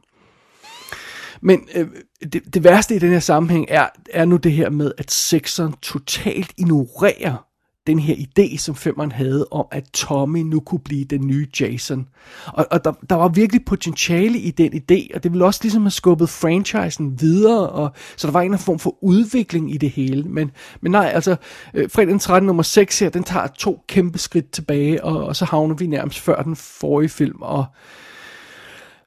Men 1.40 1.68
øh, 1.74 1.88
det, 2.32 2.54
det 2.54 2.64
værste 2.64 2.96
i 2.96 2.98
den 2.98 3.10
her 3.10 3.20
sammenhæng 3.20 3.66
er, 3.68 3.86
er 4.10 4.24
nu 4.24 4.36
det 4.36 4.52
her 4.52 4.70
med, 4.70 4.92
at 4.98 5.10
sekseren 5.10 5.74
totalt 5.82 6.52
ignorerer 6.56 7.48
den 7.88 7.98
her 7.98 8.14
idé, 8.14 8.58
som 8.58 8.74
femmeren 8.74 9.12
havde 9.12 9.46
om, 9.50 9.66
at 9.70 9.84
Tommy 9.94 10.38
nu 10.38 10.60
kunne 10.60 10.80
blive 10.80 11.04
den 11.04 11.26
nye 11.26 11.46
Jason. 11.60 12.08
Og, 12.46 12.66
og 12.70 12.84
der, 12.84 12.92
der 13.10 13.16
var 13.16 13.28
virkelig 13.28 13.64
potentiale 13.64 14.38
i 14.38 14.50
den 14.50 14.72
idé, 14.72 15.14
og 15.14 15.22
det 15.22 15.32
ville 15.32 15.44
også 15.44 15.60
ligesom 15.62 15.82
have 15.82 15.90
skubbet 15.90 16.28
franchisen 16.28 17.20
videre, 17.20 17.68
og, 17.68 17.92
så 18.16 18.26
der 18.26 18.32
var 18.32 18.40
en 18.40 18.58
form 18.58 18.78
for 18.78 19.04
udvikling 19.04 19.74
i 19.74 19.76
det 19.76 19.90
hele. 19.90 20.22
Men, 20.22 20.50
men 20.80 20.92
nej, 20.92 21.10
altså, 21.14 21.36
øh, 21.74 21.90
fredag 21.90 22.10
den 22.10 22.18
13. 22.18 22.46
nummer 22.46 22.62
6 22.62 22.98
her, 22.98 23.08
den 23.08 23.24
tager 23.24 23.46
to 23.46 23.84
kæmpe 23.88 24.18
skridt 24.18 24.50
tilbage, 24.50 25.04
og, 25.04 25.24
og 25.24 25.36
så 25.36 25.44
havner 25.44 25.74
vi 25.74 25.86
nærmest 25.86 26.18
før 26.18 26.42
den 26.42 26.56
forrige 26.56 27.08
film, 27.08 27.42
og 27.42 27.64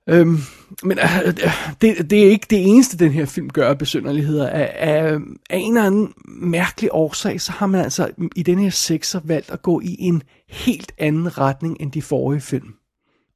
Øhm, 0.10 0.38
men 0.84 1.00
øh, 1.00 1.34
det, 1.82 2.10
det 2.10 2.26
er 2.26 2.30
ikke 2.30 2.48
det 2.50 2.68
eneste, 2.68 2.98
den 2.98 3.12
her 3.12 3.26
film 3.26 3.50
gør 3.50 3.70
af 3.70 3.78
besynderligheder. 3.78 4.50
Af, 4.50 4.74
af, 4.76 5.20
af 5.50 5.58
en 5.58 5.78
eller 5.78 5.88
anden 5.88 6.14
mærkelig 6.26 6.90
årsag, 6.94 7.42
så 7.42 7.52
har 7.52 7.68
man 7.68 7.82
altså 7.82 8.10
i 8.36 8.44
den 8.44 8.60
her 8.60 8.70
sekser 8.70 9.20
valgt 9.24 9.52
at 9.52 9.62
gå 9.62 9.80
i 9.80 9.96
en 10.00 10.24
helt 10.50 10.92
anden 10.98 11.38
retning 11.38 11.78
end 11.80 11.92
de 11.92 12.02
forrige 12.02 12.42
film. 12.42 12.74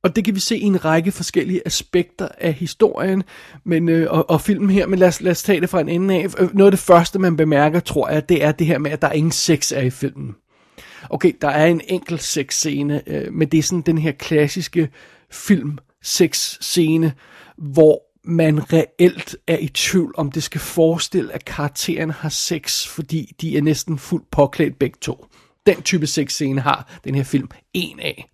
Og 0.04 0.16
det 0.16 0.26
kan 0.26 0.36
vi 0.36 0.40
se 0.40 0.58
i 0.58 0.64
en 0.64 0.86
række 0.86 1.12
forskellige 1.12 1.62
aspekter 1.66 2.28
af 2.38 2.54
historien 2.54 3.24
men, 3.64 3.90
øh, 3.90 4.08
og, 4.10 4.30
og 4.30 4.42
filmen 4.42 4.70
her, 4.70 4.88
men 4.88 5.00
lad 5.00 5.08
os, 5.08 5.22
lad 5.22 5.32
os 5.32 5.44
tage 5.44 5.62
det 5.62 5.70
fra 5.70 5.82
en 5.82 5.90
ende 5.90 6.16
af. 6.16 6.28
Øh, 6.40 6.56
noget 6.56 6.68
af 6.68 6.72
det 6.72 6.80
første, 6.80 7.20
man 7.20 7.38
bemærker, 7.38 7.80
tror 7.80 8.10
jeg, 8.10 8.30
det 8.30 8.44
er 8.44 8.52
det 8.52 8.68
her 8.68 8.78
med, 8.78 8.92
at 8.92 9.02
der 9.02 9.08
er 9.08 9.12
ingen 9.12 9.32
sex 9.32 9.72
er 9.72 9.82
i 9.82 9.90
filmen. 9.90 10.36
Okay, 11.10 11.32
der 11.42 11.48
er 11.48 11.66
en 11.66 11.82
enkelt 11.88 12.24
sexscene, 12.24 13.02
øh, 13.08 13.34
men 13.34 13.48
det 13.48 13.58
er 13.58 13.64
sådan 13.64 13.82
den 13.82 13.98
her 13.98 14.12
klassiske 14.12 14.90
film 15.32 15.78
sexscene, 16.06 17.14
hvor 17.58 18.02
man 18.24 18.74
reelt 18.74 19.38
er 19.48 19.58
i 19.58 19.68
tvivl, 19.68 20.14
om 20.18 20.32
det 20.32 20.44
skal 20.44 20.62
forestille, 20.62 21.34
at 21.34 21.46
karakteren 21.46 22.10
har 22.10 22.30
sex, 22.30 22.88
fordi 22.88 23.36
de 23.42 23.58
er 23.58 23.62
næsten 23.62 23.98
fuldt 23.98 24.32
påklædt 24.32 24.80
begge 24.80 24.98
to. 25.02 25.26
Den 25.66 25.82
type 25.82 26.08
sexscene 26.08 26.62
har 26.62 27.00
den 27.04 27.16
her 27.16 27.24
film 27.24 27.50
en 27.74 28.00
af. 28.00 28.30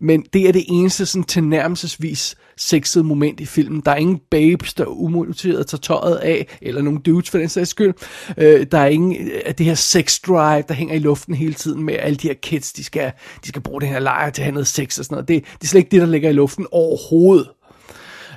Men 0.00 0.24
det 0.32 0.48
er 0.48 0.52
det 0.52 0.64
eneste 0.68 1.06
sådan 1.06 1.24
tilnærmelsesvis 1.24 2.36
sexede 2.56 3.04
moment 3.04 3.40
i 3.40 3.46
filmen. 3.46 3.82
Der 3.84 3.90
er 3.90 3.96
ingen 3.96 4.20
babes, 4.30 4.74
der 4.74 4.84
umotiveret 4.84 5.66
tager 5.66 5.80
tøjet 5.80 6.16
af, 6.16 6.58
eller 6.62 6.82
nogen 6.82 7.00
dudes 7.00 7.30
for 7.30 7.38
den 7.38 7.48
sags 7.48 7.70
skyld. 7.70 7.94
Øh, 8.38 8.66
der 8.72 8.78
er 8.78 8.86
ingen 8.86 9.30
af 9.46 9.54
det 9.54 9.66
her 9.66 9.74
sex 9.74 10.20
drive, 10.20 10.64
der 10.68 10.74
hænger 10.74 10.94
i 10.94 10.98
luften 10.98 11.34
hele 11.34 11.54
tiden 11.54 11.82
med 11.82 11.94
alle 11.98 12.16
de 12.16 12.28
her 12.28 12.34
kids, 12.34 12.72
de 12.72 12.84
skal, 12.84 13.12
de 13.44 13.48
skal 13.48 13.62
bruge 13.62 13.80
den 13.80 13.88
her 13.88 13.98
lejr 13.98 14.30
til 14.30 14.42
at 14.42 14.44
have 14.44 14.52
noget 14.52 14.66
sex 14.66 14.98
og 14.98 15.04
sådan 15.04 15.14
noget. 15.14 15.28
Det, 15.28 15.44
det 15.44 15.62
er 15.62 15.66
slet 15.66 15.78
ikke 15.78 15.90
det, 15.90 16.00
der 16.00 16.06
ligger 16.06 16.30
i 16.30 16.32
luften 16.32 16.66
overhovedet. 16.72 17.48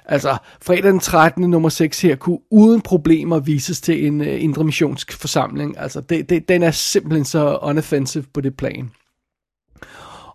Altså, 0.06 0.38
fredag 0.62 0.92
den 0.92 1.00
13. 1.00 1.50
nummer 1.50 1.70
6 1.70 2.02
her 2.02 2.16
kunne 2.16 2.40
uden 2.52 2.82
problemer 2.82 3.40
vises 3.40 3.82
til 3.82 4.08
en 4.08 4.22
uh, 4.22 4.44
indre 4.44 4.64
missionsk 4.64 5.14
forsamling. 5.14 5.78
Altså, 5.80 6.02
det, 6.02 6.30
det, 6.30 6.50
den 6.50 6.64
er 6.64 6.72
simpelthen 6.72 7.26
så 7.26 7.60
unoffensive 7.62 8.24
på 8.34 8.42
det 8.42 8.58
plan. 8.58 8.92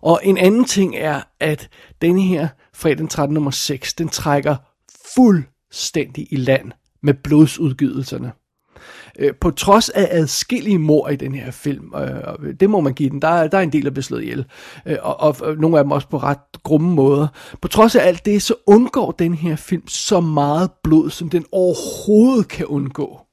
Og 0.01 0.19
en 0.23 0.37
anden 0.37 0.65
ting 0.65 0.95
er, 0.95 1.21
at 1.39 1.69
denne 2.01 2.21
her 2.21 2.47
fredag 2.73 2.97
den 2.97 3.07
13. 3.07 3.33
nummer 3.33 3.51
6, 3.51 3.93
den 3.93 4.09
trækker 4.09 4.55
fuldstændig 5.15 6.27
i 6.31 6.35
land 6.35 6.71
med 7.03 7.13
blodsudgydelserne. 7.13 8.31
Øh, 9.19 9.33
på 9.41 9.51
trods 9.51 9.89
af 9.89 10.07
adskillige 10.11 10.79
mor 10.79 11.09
i 11.09 11.15
den 11.15 11.35
her 11.35 11.51
film, 11.51 11.93
øh, 11.95 12.53
det 12.59 12.69
må 12.69 12.81
man 12.81 12.93
give 12.93 13.09
den, 13.09 13.21
der 13.21 13.27
er, 13.27 13.47
der 13.47 13.57
er 13.57 13.61
en 13.61 13.71
del, 13.71 13.85
der 13.85 13.91
bliver 13.91 14.03
slået 14.03 14.21
ihjel, 14.21 14.45
øh, 14.85 14.97
og, 15.01 15.19
og, 15.19 15.35
og 15.41 15.55
nogle 15.55 15.77
af 15.77 15.83
dem 15.83 15.91
også 15.91 16.07
på 16.07 16.17
ret 16.17 16.63
grumme 16.63 16.89
måder. 16.93 17.27
På 17.61 17.67
trods 17.67 17.95
af 17.95 18.07
alt 18.07 18.25
det, 18.25 18.41
så 18.41 18.53
undgår 18.67 19.11
den 19.11 19.33
her 19.33 19.55
film 19.55 19.87
så 19.87 20.19
meget 20.19 20.71
blod, 20.83 21.09
som 21.09 21.29
den 21.29 21.45
overhovedet 21.51 22.47
kan 22.47 22.65
undgå. 22.65 23.26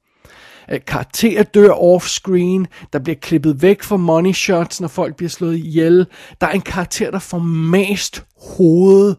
Øh, 0.71 0.79
karakterer 0.87 1.43
dør 1.43 1.71
off-screen, 1.71 2.87
der 2.93 2.99
bliver 2.99 3.15
klippet 3.21 3.61
væk 3.61 3.83
fra 3.83 3.97
money 3.97 4.33
shots, 4.33 4.81
når 4.81 4.87
folk 4.87 5.15
bliver 5.15 5.29
slået 5.29 5.57
ihjel. 5.57 6.07
Der 6.41 6.47
er 6.47 6.51
en 6.51 6.61
karakter, 6.61 7.11
der 7.11 7.19
får 7.19 7.39
mast 7.39 8.25
hovedet 8.57 9.17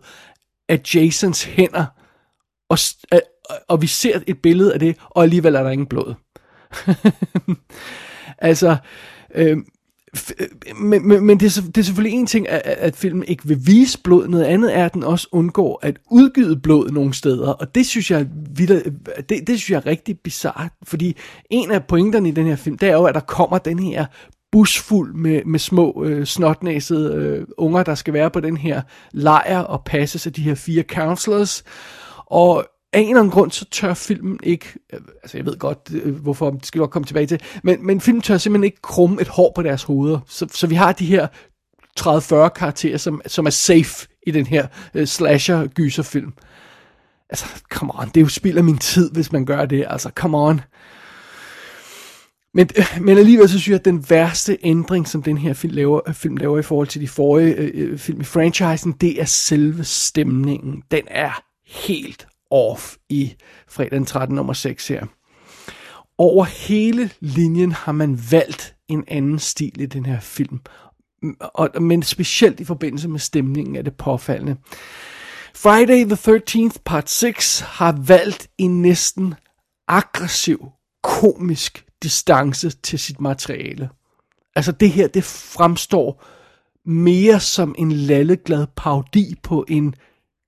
af 0.69 0.81
Jasons 0.95 1.45
hænder, 1.45 1.87
og, 2.71 2.79
øh, 3.13 3.17
øh, 3.17 3.57
og 3.69 3.83
vi 3.83 3.87
ser 3.87 4.21
et 4.27 4.43
billede 4.43 4.75
af 4.75 4.81
det, 4.81 4.97
og 5.11 5.23
alligevel 5.23 5.55
er 5.55 5.63
der 5.63 5.71
ingen 5.71 5.87
blod. 5.87 6.15
altså, 8.39 8.77
øh, 9.35 9.57
Øh, 10.39 10.47
men, 10.77 11.09
men, 11.09 11.27
men 11.27 11.41
det, 11.41 11.57
er, 11.57 11.63
det 11.63 11.79
er 11.79 11.83
selvfølgelig 11.83 12.19
en 12.19 12.27
ting, 12.27 12.49
at, 12.49 12.63
at 12.65 12.97
filmen 12.97 13.25
ikke 13.29 13.49
vil 13.49 13.67
vise 13.67 14.03
blod. 14.03 14.29
Noget 14.29 14.45
andet 14.45 14.77
er, 14.77 14.85
at 14.85 14.95
den 14.95 15.05
også 15.05 15.29
undgår 15.33 15.79
at 15.83 15.99
udgyde 16.11 16.57
blod 16.57 16.91
nogle 16.91 17.15
steder. 17.15 17.49
Og 17.49 17.75
det 17.75 17.87
synes 17.87 18.11
jeg, 18.11 18.27
det, 18.59 18.93
det 19.29 19.49
synes 19.49 19.71
jeg 19.71 19.77
er 19.77 19.87
rigtig 19.87 20.19
bizart. 20.19 20.73
Fordi 20.83 21.17
en 21.51 21.71
af 21.71 21.85
pointerne 21.85 22.29
i 22.29 22.33
den 22.33 22.47
her 22.47 22.57
film, 22.57 22.79
det 22.79 22.89
er 22.89 22.93
jo, 22.93 23.05
at 23.05 23.15
der 23.15 23.21
kommer 23.21 23.59
den 23.59 23.79
her 23.79 24.07
bus 24.53 24.79
fuld 24.79 25.15
med, 25.15 25.45
med 25.45 25.59
små 25.59 26.05
øh, 26.05 26.27
snotnæsede 26.27 27.15
øh, 27.15 27.47
unger, 27.59 27.83
der 27.83 27.95
skal 27.95 28.15
være 28.15 28.31
på 28.31 28.41
den 28.41 28.57
her 28.57 28.83
lejr 29.13 29.59
og 29.59 29.85
passes 29.85 30.27
af 30.27 30.33
de 30.33 30.43
her 30.43 30.55
fire 30.55 30.83
counselors. 30.83 31.65
Og 32.27 32.65
af 32.97 33.01
en 33.01 33.09
eller 33.09 33.21
anden 33.21 33.31
grund, 33.31 33.51
så 33.51 33.65
tør 33.71 33.95
filmen 33.95 34.41
ikke, 34.43 34.67
øh, 34.93 35.01
altså 35.23 35.39
jeg 35.39 35.47
ved 35.47 35.59
godt, 35.59 35.79
øh, 35.93 36.15
hvorfor, 36.15 36.51
det 36.51 36.67
skal 36.67 36.81
vi 36.81 36.87
komme 36.87 37.07
tilbage 37.07 37.27
til, 37.27 37.41
men, 37.63 37.87
men 37.87 38.01
filmen 38.01 38.23
tør 38.23 38.39
simpelthen 38.39 38.65
ikke 38.65 38.83
krumme 38.83 39.21
et 39.21 39.29
hår 39.29 39.53
på 39.55 39.63
deres 39.63 39.83
hoveder. 39.83 40.21
Så, 40.29 40.47
så 40.53 40.67
vi 40.67 40.75
har 40.75 40.93
de 40.93 41.07
her 41.07 41.27
30-40 42.01 42.49
karakterer, 42.49 42.97
som, 42.97 43.21
som 43.27 43.47
er 43.47 43.51
safe 43.51 44.09
i 44.27 44.31
den 44.31 44.47
her 44.47 44.67
øh, 44.95 45.03
uh, 45.03 45.09
slasher-gyserfilm. 45.09 46.33
Altså, 47.31 47.47
come 47.71 47.93
on, 47.95 48.09
det 48.09 48.17
er 48.17 48.21
jo 48.21 48.29
spild 48.29 48.59
af 48.59 48.65
min 48.65 48.79
tid, 48.79 49.11
hvis 49.11 49.33
man 49.33 49.47
gør 49.47 49.65
det. 49.65 49.85
Altså, 49.89 50.11
come 50.15 50.39
on. 50.39 50.61
Men, 52.55 52.69
men 53.01 53.19
alligevel 53.19 53.49
så 53.49 53.59
synes 53.59 53.69
jeg, 53.69 53.79
at 53.79 53.85
den 53.85 54.11
værste 54.11 54.59
ændring, 54.63 55.09
som 55.09 55.23
den 55.23 55.39
her 55.39 55.53
film 55.53 55.75
laver, 55.75 56.13
film 56.13 56.37
laver 56.37 56.59
i 56.59 56.63
forhold 56.63 56.87
til 56.87 57.01
de 57.01 57.09
forrige 57.09 57.55
øh, 57.55 57.99
film 57.99 58.21
i 58.21 58.25
franchisen, 58.25 58.93
det 58.93 59.21
er 59.21 59.25
selve 59.25 59.85
stemningen. 59.85 60.83
Den 60.91 61.03
er 61.07 61.43
helt 61.67 62.27
off 62.51 62.97
i 63.09 63.35
fredag 63.69 63.91
den 63.91 64.07
13. 64.07 64.37
nummer 64.37 64.53
6 64.53 64.89
her. 64.89 65.07
Over 66.19 66.45
hele 66.45 67.11
linjen 67.21 67.73
har 67.73 67.93
man 67.93 68.19
valgt 68.31 68.77
en 68.89 69.05
anden 69.09 69.39
stil 69.39 69.81
i 69.81 69.87
den 69.87 70.07
her 70.07 70.21
film, 70.21 70.61
og, 71.41 71.83
men 71.83 72.03
specielt 72.03 72.61
i 72.61 72.65
forbindelse 72.65 73.09
med 73.09 73.21
stemningen 73.21 73.77
er 73.77 73.83
det 73.83 73.97
påfaldende. 73.97 74.57
Friday 75.55 76.05
the 76.05 76.15
13th 76.15 76.77
part 76.85 77.11
6 77.11 77.61
har 77.61 78.03
valgt 78.07 78.49
en 78.59 78.83
næsten 78.83 79.35
aggressiv, 79.89 80.69
komisk 81.03 81.85
distance 82.03 82.71
til 82.71 82.99
sit 82.99 83.21
materiale. 83.21 83.91
Altså 84.57 84.73
det 84.73 84.91
her, 84.91 85.07
det 85.09 85.25
fremstår 85.25 86.25
mere 86.85 87.41
som 87.41 87.75
en 87.79 87.93
lalleglad 87.93 88.67
parodi 88.77 89.35
på 89.43 89.65
en 89.69 89.95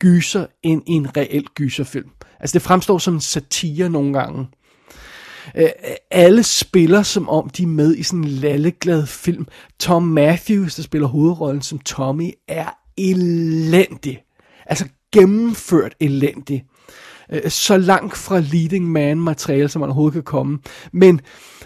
gyser 0.01 0.47
end 0.63 0.83
en 0.87 1.17
reel 1.17 1.45
gyserfilm. 1.55 2.11
Altså 2.41 2.55
det 2.55 2.63
fremstår 2.63 2.99
som 2.99 3.15
en 3.15 3.21
satire 3.21 3.91
nogle 3.91 4.13
gange. 4.13 4.47
Øh, 5.57 5.69
alle 6.11 6.43
spiller 6.43 7.03
som 7.03 7.29
om 7.29 7.51
de 7.51 7.63
er 7.63 7.67
med 7.67 7.97
i 7.97 8.03
sådan 8.03 8.25
en 8.25 8.29
lalleglad 8.29 9.07
film. 9.07 9.47
Tom 9.81 10.03
Matthews, 10.03 10.75
der 10.75 10.83
spiller 10.83 11.09
hovedrollen 11.09 11.63
som 11.63 11.79
Tommy, 11.79 12.31
er 12.49 12.79
elendig. 12.97 14.23
Altså 14.67 14.89
gennemført 15.13 15.95
elendig. 16.01 16.65
Øh, 17.33 17.51
så 17.51 17.77
langt 17.77 18.17
fra 18.17 18.41
leading 18.41 18.93
man 18.93 19.21
materiale, 19.21 19.69
som 19.69 19.81
man 19.81 19.89
overhovedet 19.89 20.15
kan 20.15 20.23
komme. 20.23 20.59
Men 20.93 21.21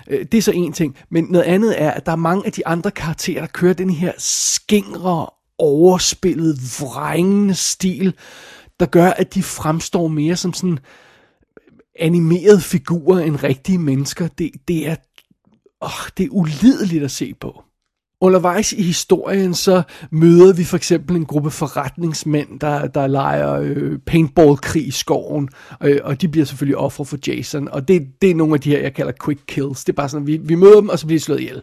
øh, 0.08 0.26
det 0.32 0.38
er 0.38 0.42
så 0.42 0.52
en 0.52 0.72
ting. 0.72 0.96
Men 1.10 1.24
noget 1.24 1.44
andet 1.44 1.82
er, 1.82 1.90
at 1.90 2.06
der 2.06 2.12
er 2.12 2.16
mange 2.16 2.46
af 2.46 2.52
de 2.52 2.66
andre 2.66 2.90
karakterer, 2.90 3.40
der 3.40 3.46
kører 3.46 3.74
den 3.74 3.90
her 3.90 4.12
skingre, 4.18 5.26
overspillet, 5.62 6.58
vrængende 6.80 7.54
stil, 7.54 8.14
der 8.80 8.86
gør, 8.86 9.10
at 9.10 9.34
de 9.34 9.42
fremstår 9.42 10.08
mere 10.08 10.36
som 10.36 10.52
sådan 10.52 10.78
animerede 11.98 12.60
figurer 12.60 13.20
end 13.20 13.42
rigtige 13.42 13.78
mennesker. 13.78 14.28
Det, 14.28 14.50
det 14.68 14.88
er, 14.88 14.96
åh, 15.82 16.08
det 16.16 16.24
er 16.24 16.30
ulideligt 16.30 17.04
at 17.04 17.10
se 17.10 17.34
på. 17.40 17.62
Undervejs 18.20 18.72
i 18.72 18.82
historien, 18.82 19.54
så 19.54 19.82
møder 20.10 20.52
vi 20.52 20.64
for 20.64 20.76
eksempel 20.76 21.16
en 21.16 21.24
gruppe 21.24 21.50
forretningsmænd, 21.50 22.60
der, 22.60 22.86
der 22.86 23.06
leger 23.06 23.52
øh, 23.52 23.98
paintball-krig 23.98 24.86
i 24.86 24.90
skoven, 24.90 25.48
øh, 25.82 25.98
og 26.04 26.20
de 26.20 26.28
bliver 26.28 26.44
selvfølgelig 26.44 26.76
ofre 26.76 27.04
for 27.04 27.18
Jason, 27.26 27.68
og 27.68 27.88
det, 27.88 28.02
det 28.22 28.30
er 28.30 28.34
nogle 28.34 28.54
af 28.54 28.60
de 28.60 28.70
her, 28.70 28.78
jeg 28.78 28.94
kalder 28.94 29.12
quick 29.24 29.40
kills. 29.46 29.84
Det 29.84 29.92
er 29.92 29.96
bare 29.96 30.08
sådan, 30.08 30.22
at 30.22 30.26
vi, 30.26 30.36
vi 30.36 30.54
møder 30.54 30.80
dem, 30.80 30.88
og 30.88 30.98
så 30.98 31.06
bliver 31.06 31.18
de 31.18 31.24
slået 31.24 31.40
ihjel. 31.40 31.62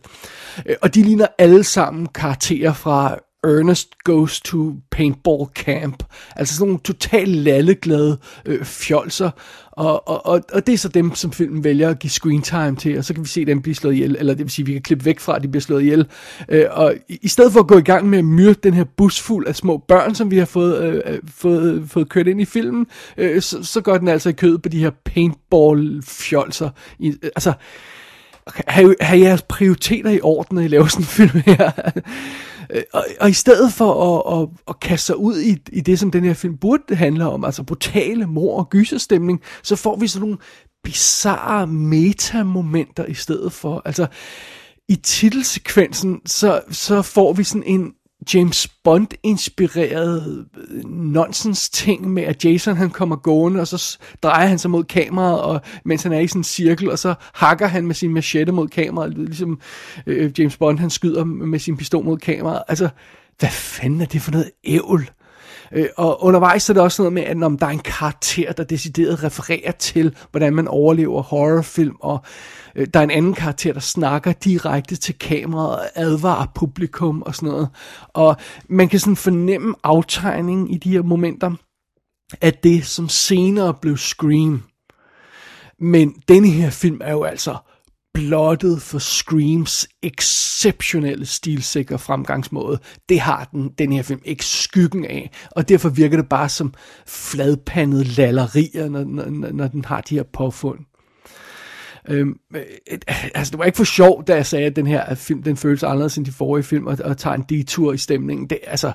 Øh, 0.66 0.76
og 0.82 0.96
de 0.96 1.04
ligner 1.04 1.28
alle 1.38 1.64
sammen 1.64 2.06
karakterer 2.06 2.74
fra 2.74 3.18
Ernest 3.44 4.04
Goes 4.04 4.42
to 4.42 4.76
Paintball 4.92 5.46
Camp. 5.56 6.04
Altså 6.36 6.56
sådan 6.56 6.68
nogle 6.68 6.80
totalt 6.84 7.30
lalleglade 7.30 8.18
øh, 8.46 8.66
fjolser. 8.66 9.32
Og, 9.72 10.08
og, 10.08 10.26
og, 10.26 10.42
og 10.54 10.68
det 10.68 10.74
er 10.74 10.78
så 10.78 10.88
dem, 10.88 11.16
som 11.16 11.32
filmen 11.32 11.64
vælger 11.64 11.90
at 11.90 12.00
give 12.00 12.12
screen 12.12 12.42
time 12.42 12.76
til, 12.76 12.98
og 12.98 13.06
så 13.06 13.14
kan 13.14 13.24
vi 13.24 13.28
se 13.28 13.46
dem 13.46 13.62
blive 13.62 13.76
slået 13.76 13.94
ihjel, 13.94 14.16
eller 14.20 14.34
det 14.34 14.46
vil 14.46 14.52
sige, 14.52 14.66
vi 14.66 14.74
kan 14.74 14.82
klippe 14.82 15.06
væk 15.06 15.20
fra, 15.20 15.36
at 15.36 15.44
de 15.44 15.48
bliver 15.48 15.62
slået 15.62 15.82
ihjel. 15.82 16.08
Øh, 16.50 16.66
og 16.72 16.94
i, 17.10 17.20
i 17.22 17.28
stedet 17.28 17.54
for 17.54 17.60
at 17.60 17.68
gå 17.68 17.78
i 17.78 17.82
gang 17.82 18.10
med 18.10 18.18
at 18.18 18.26
myrde 18.26 18.60
den 18.64 18.74
her 18.74 18.84
bus 18.84 19.20
fuld 19.20 19.48
af 19.48 19.56
små 19.56 19.78
børn, 19.78 20.16
som 20.16 20.32
vi 20.32 20.38
har 20.38 20.46
fået, 20.46 20.84
øh, 20.84 21.02
øh 21.06 21.20
fået, 21.36 21.74
øh, 21.74 21.88
fået 21.88 22.10
kørt 22.10 22.28
ind 22.28 22.42
i 22.42 22.46
filmen, 22.46 22.88
øh, 23.18 23.42
så, 23.42 23.64
så 23.64 23.82
går 23.82 23.98
den 23.98 24.08
altså 24.08 24.30
i 24.30 24.34
kød 24.34 24.58
på 24.58 24.70
de 24.70 24.80
her 24.80 24.92
paintball-fjolser. 25.06 26.70
I, 27.00 27.10
øh, 27.10 27.30
altså, 27.36 27.54
have, 28.68 28.96
have 29.02 29.20
jeres 29.20 29.42
prioriteter 29.42 30.10
i 30.10 30.20
orden, 30.22 30.56
når 30.56 30.62
I 30.62 30.68
laver 30.68 30.88
sådan 30.88 31.04
en 31.04 31.08
film 31.08 31.42
her. 31.46 31.72
Øh, 32.74 32.84
og, 32.94 33.06
og 33.20 33.30
i 33.30 33.34
stedet 33.34 33.74
for 33.74 34.22
at, 34.24 34.42
at, 34.42 34.50
at 34.68 34.80
kaste 34.80 35.06
sig 35.06 35.18
ud 35.18 35.40
i, 35.40 35.58
i 35.72 35.82
det, 35.82 36.00
som 36.00 36.12
den 36.12 36.24
her 36.24 36.34
film 36.34 36.58
burde 36.58 36.96
handle 36.96 37.28
om, 37.30 37.46
altså 37.46 37.64
brutale 37.64 38.28
mor 38.28 38.58
og 38.58 38.70
gyserstemning, 38.70 39.42
så 39.64 39.76
får 39.76 39.96
vi 39.96 40.08
sådan 40.08 40.22
nogle 40.22 40.38
bizarre 40.84 41.68
metamomenter 41.68 43.06
i 43.06 43.14
stedet 43.14 43.54
for. 43.54 43.82
Altså, 43.86 44.08
i 44.90 44.96
titelsekvensen, 44.96 46.20
så, 46.26 46.62
så 46.72 47.02
får 47.02 47.34
vi 47.34 47.44
sådan 47.44 47.64
en 47.64 47.94
James 48.34 48.68
Bond-inspireret 48.84 50.46
øh, 50.58 50.84
nonsens 50.90 51.70
ting 51.70 52.10
med, 52.10 52.24
at 52.24 52.46
Jason 52.46 52.78
han 52.78 52.90
kommer 52.90 53.16
gående, 53.16 53.60
og 53.62 53.68
så 53.68 53.98
drejer 54.24 54.48
han 54.48 54.60
sig 54.60 54.72
mod 54.72 54.84
kameraet, 54.84 55.42
og, 55.42 55.62
mens 55.86 56.04
han 56.04 56.14
er 56.14 56.20
i 56.20 56.28
sådan 56.28 56.40
en 56.40 56.44
cirkel, 56.44 56.92
og 56.92 57.00
så 57.00 57.14
hakker 57.34 57.68
han 57.68 57.88
med 57.88 57.96
sin 57.96 58.14
machete 58.14 58.52
mod 58.52 58.68
kameraet, 58.68 59.18
ligesom 59.18 59.60
øh, 60.08 60.40
James 60.40 60.58
Bond 60.58 60.80
han 60.80 60.90
skyder 60.90 61.24
med 61.24 61.60
sin 61.60 61.78
pistol 61.78 62.06
mod 62.06 62.18
kameraet. 62.18 62.64
Altså, 62.68 62.90
hvad 63.40 63.50
fanden 63.50 64.02
er 64.02 64.06
det 64.06 64.22
for 64.22 64.32
noget 64.32 64.52
ævl? 64.64 65.10
Øh, 65.72 65.88
og 65.98 66.24
undervejs 66.24 66.70
er 66.70 66.74
det 66.74 66.84
også 66.84 67.02
noget 67.02 67.14
med, 67.14 67.24
at 67.24 67.38
når 67.38 67.50
der 67.50 67.66
er 67.66 67.70
en 67.70 67.80
karakter, 67.80 68.52
der 68.54 68.64
decideret 68.64 69.24
refererer 69.24 69.72
til, 69.72 70.16
hvordan 70.32 70.56
man 70.56 70.68
overlever 70.68 71.22
horrorfilm, 71.22 71.96
og 72.00 72.20
øh, 72.76 72.88
der 72.94 73.00
er 73.00 73.04
en 73.04 73.12
anden 73.12 73.34
karakter, 73.34 73.74
der 73.74 73.80
snakker 73.80 74.32
direkte 74.32 74.96
til 74.96 75.20
kameraet 75.20 75.80
og 75.80 75.86
advarer 75.96 76.48
publikum 76.56 77.22
og 77.22 77.36
sådan 77.36 77.50
noget. 77.50 77.70
Og 78.08 78.36
man 78.70 78.90
kan 78.90 79.00
sådan 79.00 79.16
fornemme 79.16 79.76
aftegningen 79.84 80.70
i 80.70 80.78
de 80.78 80.92
her 80.92 81.02
momenter 81.02 81.52
af 82.42 82.54
det, 82.54 82.86
som 82.86 83.10
senere 83.10 83.74
blev 83.74 83.98
Scream. 83.98 84.64
Men 85.80 86.14
denne 86.28 86.50
her 86.50 86.70
film 86.70 87.02
er 87.04 87.12
jo 87.12 87.24
altså 87.24 87.56
blottet 88.14 88.82
for 88.82 89.00
Screams 89.00 89.88
exceptionelle 90.04 91.26
stilsikre 91.26 92.00
fremgangsmåde. 92.00 92.80
Det 93.10 93.20
har 93.20 93.50
den, 93.52 93.70
den 93.78 93.92
her 93.92 94.04
film 94.04 94.22
ikke 94.26 94.46
skyggen 94.46 95.06
af, 95.06 95.32
og 95.52 95.70
derfor 95.70 95.90
virker 95.90 96.18
det 96.18 96.30
bare 96.30 96.50
som 96.50 96.74
fladpandede 97.08 98.04
lallerier, 98.04 98.90
når, 98.90 99.04
når, 99.04 99.52
når 99.52 99.68
den 99.68 99.86
har 99.86 100.02
de 100.02 100.16
her 100.16 100.24
påfund. 100.24 100.80
Øhm, 102.10 102.36
et, 102.88 103.06
altså, 103.36 103.52
det 103.52 103.60
var 103.60 103.66
ikke 103.66 103.78
for 103.78 103.84
sjov, 103.84 104.24
da 104.28 104.36
jeg 104.36 104.46
sagde, 104.46 104.66
at 104.66 104.76
den 104.76 104.88
her 104.88 105.16
film, 105.16 105.44
den 105.44 105.58
føles 105.58 105.84
anderledes 105.84 106.18
end 106.18 106.26
de 106.26 106.32
forrige 106.32 106.64
film, 106.64 106.88
og, 106.88 106.98
og 107.04 107.18
tager 107.18 107.36
en 107.36 107.46
detur 107.50 107.94
i 107.94 107.98
stemningen. 107.98 108.48
Det, 108.50 108.60
altså, 108.68 108.92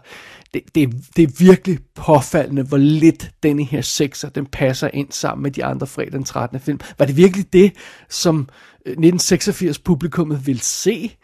det, 0.55 0.63
det, 0.75 0.95
det 1.17 1.23
er 1.23 1.45
virkelig 1.45 1.79
påfaldende, 1.95 2.63
hvor 2.63 2.77
lidt 2.77 3.31
denne 3.43 3.65
her 3.65 3.81
sekser, 3.81 4.29
den 4.29 4.47
passer 4.47 4.91
ind 4.93 5.13
sammen 5.13 5.43
med 5.43 5.51
de 5.51 5.65
andre 5.65 5.87
fredag 5.87 6.13
den 6.13 6.25
13. 6.25 6.61
film. 6.61 6.81
Var 6.99 7.07
det 7.07 7.17
virkelig 7.17 7.53
det, 7.53 7.73
som 8.09 8.49
1986 8.87 9.79
publikummet 9.79 10.47
vil 10.47 10.61
se? 10.61 11.17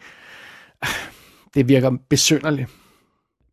Det 1.55 1.67
virker 1.67 1.91
besynderligt. 2.09 2.69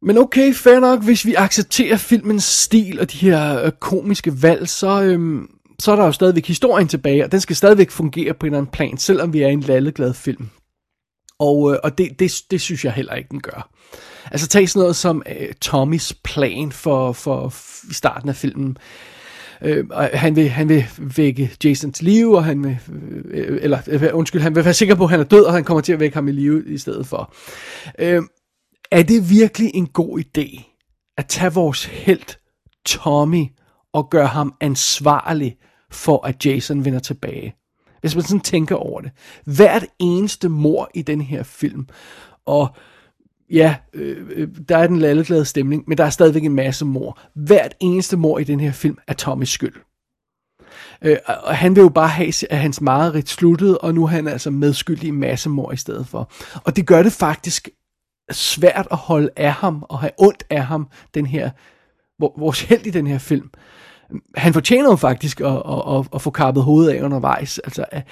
Men 0.02 0.18
okay, 0.18 0.54
fair 0.54 0.80
nok, 0.80 1.04
hvis 1.04 1.26
vi 1.26 1.34
accepterer 1.34 1.96
filmens 1.96 2.44
stil 2.44 3.00
og 3.00 3.12
de 3.12 3.16
her 3.16 3.62
øh, 3.64 3.72
komiske 3.72 4.42
valg, 4.42 4.68
så, 4.68 5.02
øhm, 5.02 5.50
så 5.78 5.92
er 5.92 5.96
der 5.96 6.04
jo 6.04 6.12
stadigvæk 6.12 6.46
historien 6.46 6.88
tilbage, 6.88 7.24
og 7.24 7.32
den 7.32 7.40
skal 7.40 7.56
stadigvæk 7.56 7.90
fungere 7.90 8.34
på 8.34 8.46
en 8.46 8.52
eller 8.52 8.58
anden 8.58 8.72
plan, 8.72 8.98
selvom 8.98 9.32
vi 9.32 9.42
er 9.42 9.48
en 9.48 9.60
lalleglad 9.60 10.14
film. 10.14 10.48
Og, 11.38 11.72
øh, 11.72 11.78
og 11.84 11.98
det, 11.98 12.18
det, 12.18 12.32
det 12.50 12.60
synes 12.60 12.84
jeg 12.84 12.92
heller 12.92 13.14
ikke, 13.14 13.28
den 13.30 13.40
gør. 13.40 13.70
Altså 14.30 14.48
tag 14.48 14.68
sådan 14.68 14.80
noget 14.80 14.96
som 14.96 15.22
øh, 15.26 15.54
Tommys 15.60 16.14
plan 16.24 16.72
for, 16.72 17.12
for, 17.12 17.48
for 17.48 17.90
i 17.90 17.94
starten 17.94 18.28
af 18.28 18.36
filmen. 18.36 18.70
Øh, 18.70 19.17
øh, 19.62 19.90
han, 19.90 20.36
vil, 20.36 20.48
han 20.48 20.68
vil 20.68 20.86
vække 21.16 21.50
Jason 21.64 21.92
til 21.92 22.04
live, 22.04 22.36
og 22.36 22.44
han 22.44 22.64
vil, 22.64 22.78
øh, 23.30 23.58
eller 23.62 23.78
øh, 23.86 24.02
undskyld, 24.12 24.42
han 24.42 24.54
vil 24.54 24.64
være 24.64 24.74
sikker 24.74 24.94
på, 24.94 25.04
at 25.04 25.10
han 25.10 25.20
er 25.20 25.24
død, 25.24 25.44
og 25.44 25.52
han 25.52 25.64
kommer 25.64 25.80
til 25.80 25.92
at 25.92 26.00
vække 26.00 26.14
ham 26.14 26.28
i 26.28 26.32
live 26.32 26.64
i 26.66 26.78
stedet 26.78 27.06
for. 27.06 27.34
Øh, 27.98 28.22
er 28.90 29.02
det 29.02 29.30
virkelig 29.30 29.70
en 29.74 29.86
god 29.86 30.20
idé 30.20 30.62
at 31.16 31.26
tage 31.26 31.52
vores 31.52 31.84
held 31.84 32.38
Tommy 32.86 33.46
og 33.92 34.10
gøre 34.10 34.26
ham 34.26 34.54
ansvarlig 34.60 35.56
for, 35.90 36.26
at 36.26 36.46
Jason 36.46 36.84
vender 36.84 37.00
tilbage? 37.00 37.54
Hvis 38.00 38.14
man 38.14 38.24
sådan 38.24 38.40
tænker 38.40 38.76
over 38.76 39.00
det. 39.00 39.10
Hvert 39.44 39.86
eneste 39.98 40.48
mor 40.48 40.90
i 40.94 41.02
den 41.02 41.20
her 41.20 41.42
film, 41.42 41.86
og 42.46 42.76
ja, 43.50 43.76
øh, 43.94 44.26
øh, 44.30 44.48
der 44.68 44.76
er 44.76 44.87
den 44.87 44.98
lalleglade 44.98 45.44
stemning, 45.44 45.84
men 45.87 45.98
der 45.98 46.04
er 46.04 46.11
stadigvæk 46.11 46.44
en 46.44 46.54
masse 46.54 46.84
mor. 46.84 47.20
Hvert 47.34 47.74
eneste 47.80 48.16
mor 48.16 48.38
i 48.38 48.44
den 48.44 48.61
her 48.61 48.72
film 48.72 48.98
er 49.06 49.12
Tommys 49.12 49.48
skyld. 49.48 49.74
Øh, 51.02 51.16
og 51.26 51.56
han 51.56 51.76
vil 51.76 51.82
jo 51.82 51.88
bare 51.88 52.08
have, 52.08 52.32
at 52.50 52.58
hans 52.58 52.80
mareridt 52.80 53.28
sluttede, 53.28 53.78
og 53.78 53.94
nu 53.94 54.02
er 54.02 54.08
han 54.08 54.28
altså 54.28 54.50
medskyldig 54.50 55.08
i 55.08 55.11
masse 55.11 55.48
mor 55.48 55.72
i 55.72 55.76
stedet 55.76 56.06
for. 56.06 56.32
Og 56.64 56.76
det 56.76 56.87
gør 56.87 57.02
det 57.02 57.12
faktisk 57.12 57.68
svært 58.30 58.88
at 58.90 58.96
holde 58.96 59.30
af 59.37 59.52
ham, 59.52 59.84
og 59.88 59.98
have 59.98 60.11
ondt 60.18 60.44
af 60.50 60.66
ham, 60.66 60.88
den 61.14 61.26
her, 61.26 61.50
vores 62.38 62.61
held 62.61 62.87
i 62.87 62.90
den 62.90 63.06
her 63.06 63.18
film 63.18 63.50
han 64.34 64.52
fortjener 64.52 64.90
jo 64.90 64.96
faktisk 64.96 65.40
at, 65.40 65.46
at, 65.46 65.96
at, 65.98 66.06
at 66.14 66.22
få 66.22 66.30
kappet 66.30 66.64
hovedet 66.64 66.92
af 66.92 67.02
undervejs. 67.02 67.58
Altså, 67.58 67.84
er, 67.92 68.02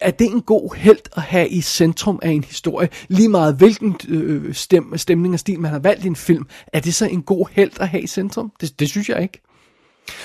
er 0.00 0.10
det 0.10 0.26
en 0.26 0.40
god 0.40 0.76
held 0.76 1.16
at 1.16 1.22
have 1.22 1.48
i 1.48 1.60
centrum 1.60 2.18
af 2.22 2.30
en 2.30 2.44
historie? 2.44 2.88
Lige 3.08 3.28
meget 3.28 3.54
hvilken 3.54 3.96
øh, 4.08 4.54
stem, 4.54 4.98
stemning 4.98 5.34
og 5.34 5.40
stil 5.40 5.60
man 5.60 5.70
har 5.70 5.78
valgt 5.78 6.04
i 6.04 6.06
en 6.06 6.16
film, 6.16 6.46
er 6.72 6.80
det 6.80 6.94
så 6.94 7.06
en 7.06 7.22
god 7.22 7.46
held 7.52 7.80
at 7.80 7.88
have 7.88 8.02
i 8.02 8.06
centrum? 8.06 8.52
Det, 8.60 8.80
det 8.80 8.88
synes 8.88 9.08
jeg 9.08 9.22
ikke. 9.22 9.40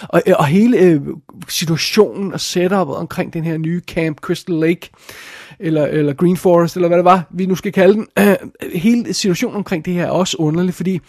Og, 0.02 0.22
øh, 0.28 0.34
og 0.40 0.46
hele 0.46 0.78
øh, 0.78 1.02
situationen 1.48 2.34
og 2.34 2.40
setupet 2.40 2.96
omkring 2.96 3.34
den 3.34 3.44
her 3.44 3.58
nye 3.58 3.82
Camp 3.88 4.20
Crystal 4.20 4.56
Lake, 4.56 4.90
eller, 5.60 5.86
eller 5.86 6.14
Green 6.14 6.38
Forest, 6.38 6.76
eller 6.76 6.88
hvad 6.88 6.98
det 6.98 7.06
var, 7.06 7.24
vi 7.32 7.46
nu 7.46 7.56
skal 7.56 7.72
kalde 7.72 7.94
den, 7.94 8.08
øh, 8.20 8.36
hele 8.86 9.14
situationen 9.14 9.56
omkring 9.58 9.86
det 9.86 9.94
her 9.94 10.06
er 10.06 10.10
også 10.10 10.38
underlig, 10.40 10.74
fordi 10.74 11.00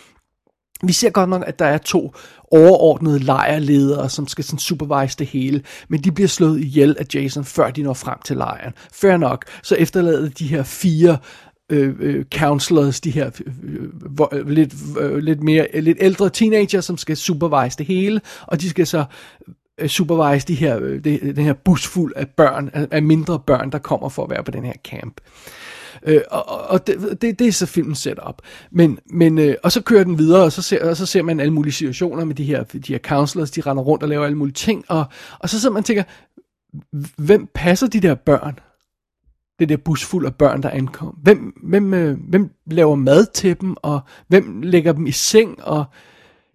vi 0.82 0.92
ser 0.92 1.10
godt 1.10 1.30
nok, 1.30 1.44
at 1.46 1.58
der 1.58 1.64
er 1.64 1.78
to 1.78 2.14
overordnede 2.50 3.18
lejrledere, 3.18 4.10
som 4.10 4.28
skal 4.28 4.44
sådan 4.44 4.58
supervise 4.58 5.16
det 5.18 5.26
hele, 5.26 5.62
men 5.88 6.00
de 6.00 6.12
bliver 6.12 6.28
slået 6.28 6.60
ihjel 6.60 6.96
af 6.98 7.04
Jason, 7.14 7.44
før 7.44 7.70
de 7.70 7.82
når 7.82 7.94
frem 7.94 8.18
til 8.24 8.36
lejren. 8.36 8.72
Fair 8.92 9.16
nok, 9.16 9.44
så 9.62 9.74
efterlader 9.74 10.28
de 10.28 10.46
her 10.46 10.62
fire 10.62 11.18
øh, 11.70 11.94
øh, 12.00 12.24
counselors, 12.34 13.00
de 13.00 13.10
her 13.10 13.30
øh, 13.62 13.88
øh 14.32 14.48
lidt, 14.48 14.74
øh, 15.00 15.16
lidt 15.16 15.42
mere 15.42 15.80
lidt 15.80 15.98
ældre 16.00 16.30
teenager, 16.30 16.80
som 16.80 16.98
skal 16.98 17.16
supervise 17.16 17.78
det 17.78 17.86
hele, 17.86 18.20
og 18.46 18.60
de 18.60 18.70
skal 18.70 18.86
så 18.86 19.04
øh, 19.78 19.88
supervise 19.88 20.46
de 20.46 20.54
her, 20.54 20.78
øh, 20.82 21.04
det, 21.04 21.36
den 21.36 21.44
her 21.44 21.54
bus 21.64 21.86
fuld 21.86 22.12
af 22.16 22.28
børn, 22.28 22.70
af, 22.72 22.88
af 22.90 23.02
mindre 23.02 23.40
børn, 23.46 23.72
der 23.72 23.78
kommer 23.78 24.08
for 24.08 24.24
at 24.24 24.30
være 24.30 24.44
på 24.44 24.50
den 24.50 24.64
her 24.64 24.74
camp. 24.84 25.20
Øh, 25.20 25.30
Øh, 26.06 26.20
og 26.30 26.60
og 26.70 26.86
det, 26.86 27.22
det, 27.22 27.38
det 27.38 27.46
er 27.46 27.52
så 27.52 27.66
filmen 27.66 27.94
setup. 27.94 28.42
Men, 28.72 28.98
men, 29.10 29.38
øh, 29.38 29.54
og 29.62 29.72
så 29.72 29.82
kører 29.82 30.04
den 30.04 30.18
videre, 30.18 30.42
og 30.44 30.52
så, 30.52 30.62
ser, 30.62 30.88
og 30.90 30.96
så 30.96 31.06
ser 31.06 31.22
man 31.22 31.40
alle 31.40 31.52
mulige 31.52 31.72
situationer 31.72 32.24
med 32.24 32.34
de 32.34 32.44
her, 32.44 32.62
de 32.64 32.92
her 32.92 32.98
counselors, 32.98 33.50
de 33.50 33.60
render 33.60 33.82
rundt 33.82 34.02
og 34.02 34.08
laver 34.08 34.24
alle 34.24 34.38
mulige 34.38 34.54
ting, 34.54 34.84
og, 34.88 35.04
og 35.38 35.48
så 35.48 35.60
sidder 35.60 35.72
man 35.72 35.80
og 35.80 35.84
tænker, 35.84 36.02
hvem 37.22 37.48
passer 37.54 37.86
de 37.86 38.00
der 38.00 38.14
børn? 38.14 38.58
Det 39.58 39.68
der 39.68 39.76
bus 39.76 40.04
fuld 40.04 40.26
af 40.26 40.34
børn, 40.34 40.62
der 40.62 40.70
ankom. 40.70 41.18
Hvem, 41.22 41.52
hvem, 41.62 41.94
øh, 41.94 42.18
hvem 42.28 42.50
laver 42.66 42.94
mad 42.94 43.26
til 43.34 43.60
dem, 43.60 43.76
og 43.82 44.00
hvem 44.28 44.62
lægger 44.62 44.92
dem 44.92 45.06
i 45.06 45.12
seng, 45.12 45.62
og 45.64 45.84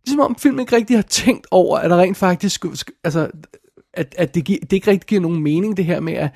det 0.01 0.07
er 0.07 0.11
som 0.11 0.19
om 0.19 0.35
filmen 0.35 0.59
ikke 0.59 0.75
rigtig 0.75 0.97
har 0.97 1.01
tænkt 1.01 1.47
over, 1.51 1.77
at 1.77 1.89
der 1.89 1.97
rent 1.97 2.17
faktisk, 2.17 2.65
altså, 3.03 3.29
at, 3.93 4.15
at 4.17 4.35
det, 4.35 4.45
gi- 4.45 4.59
det 4.61 4.73
ikke 4.73 4.91
rigtig 4.91 5.07
giver 5.07 5.21
nogen 5.21 5.43
mening, 5.43 5.77
det 5.77 5.85
her 5.85 5.99
med, 5.99 6.13
at, 6.13 6.29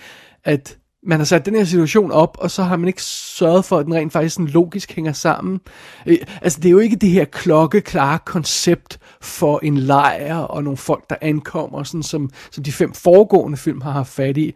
at 0.43 0.78
man 1.05 1.19
har 1.19 1.25
sat 1.25 1.45
den 1.45 1.55
her 1.55 1.63
situation 1.63 2.11
op, 2.11 2.37
og 2.39 2.51
så 2.51 2.63
har 2.63 2.77
man 2.77 2.87
ikke 2.87 3.03
sørget 3.03 3.65
for, 3.65 3.77
at 3.77 3.85
den 3.85 3.93
rent 3.93 4.13
faktisk 4.13 4.35
sådan 4.35 4.47
logisk 4.47 4.91
hænger 4.91 5.13
sammen. 5.13 5.59
Øh, 6.05 6.17
altså, 6.41 6.59
det 6.59 6.69
er 6.69 6.71
jo 6.71 6.79
ikke 6.79 6.95
det 6.95 7.09
her 7.09 7.25
klokkeklare 7.25 8.19
koncept 8.25 8.99
for 9.21 9.59
en 9.63 9.77
lejr 9.77 10.35
og 10.35 10.63
nogle 10.63 10.77
folk, 10.77 11.09
der 11.09 11.15
ankommer, 11.21 11.83
sådan 11.83 12.03
som, 12.03 12.29
som 12.51 12.63
de 12.63 12.71
fem 12.71 12.93
foregående 12.93 13.57
film 13.57 13.81
har 13.81 13.91
haft 13.91 14.09
fat 14.09 14.37
i. 14.37 14.55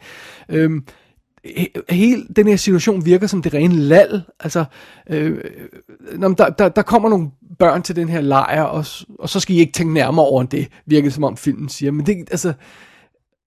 Øhm, 0.50 0.84
hele 1.90 2.24
den 2.36 2.48
her 2.48 2.56
situation 2.56 3.06
virker 3.06 3.28
som 3.28 3.42
det 3.42 3.54
rene 3.54 3.76
lal. 3.76 4.22
Altså, 4.40 4.66
øh, 5.10 5.32
øh 6.12 6.22
der, 6.22 6.50
der, 6.50 6.70
der 6.70 6.82
kommer 6.82 7.10
nogle 7.10 7.30
børn 7.60 7.84
til 7.84 7.96
den 7.96 8.10
her 8.10 8.22
lejr, 8.22 8.64
og, 8.64 8.86
og 9.20 9.30
så 9.30 9.40
skal 9.40 9.56
I 9.56 9.60
ikke 9.60 9.74
tænke 9.74 9.94
nærmere 9.94 10.26
over 10.26 10.44
det, 10.44 10.68
virker 10.86 11.10
som 11.10 11.24
om 11.24 11.38
filmen 11.38 11.70
siger. 11.70 11.92
Men 11.92 12.06
det, 12.06 12.18
altså, 12.32 12.54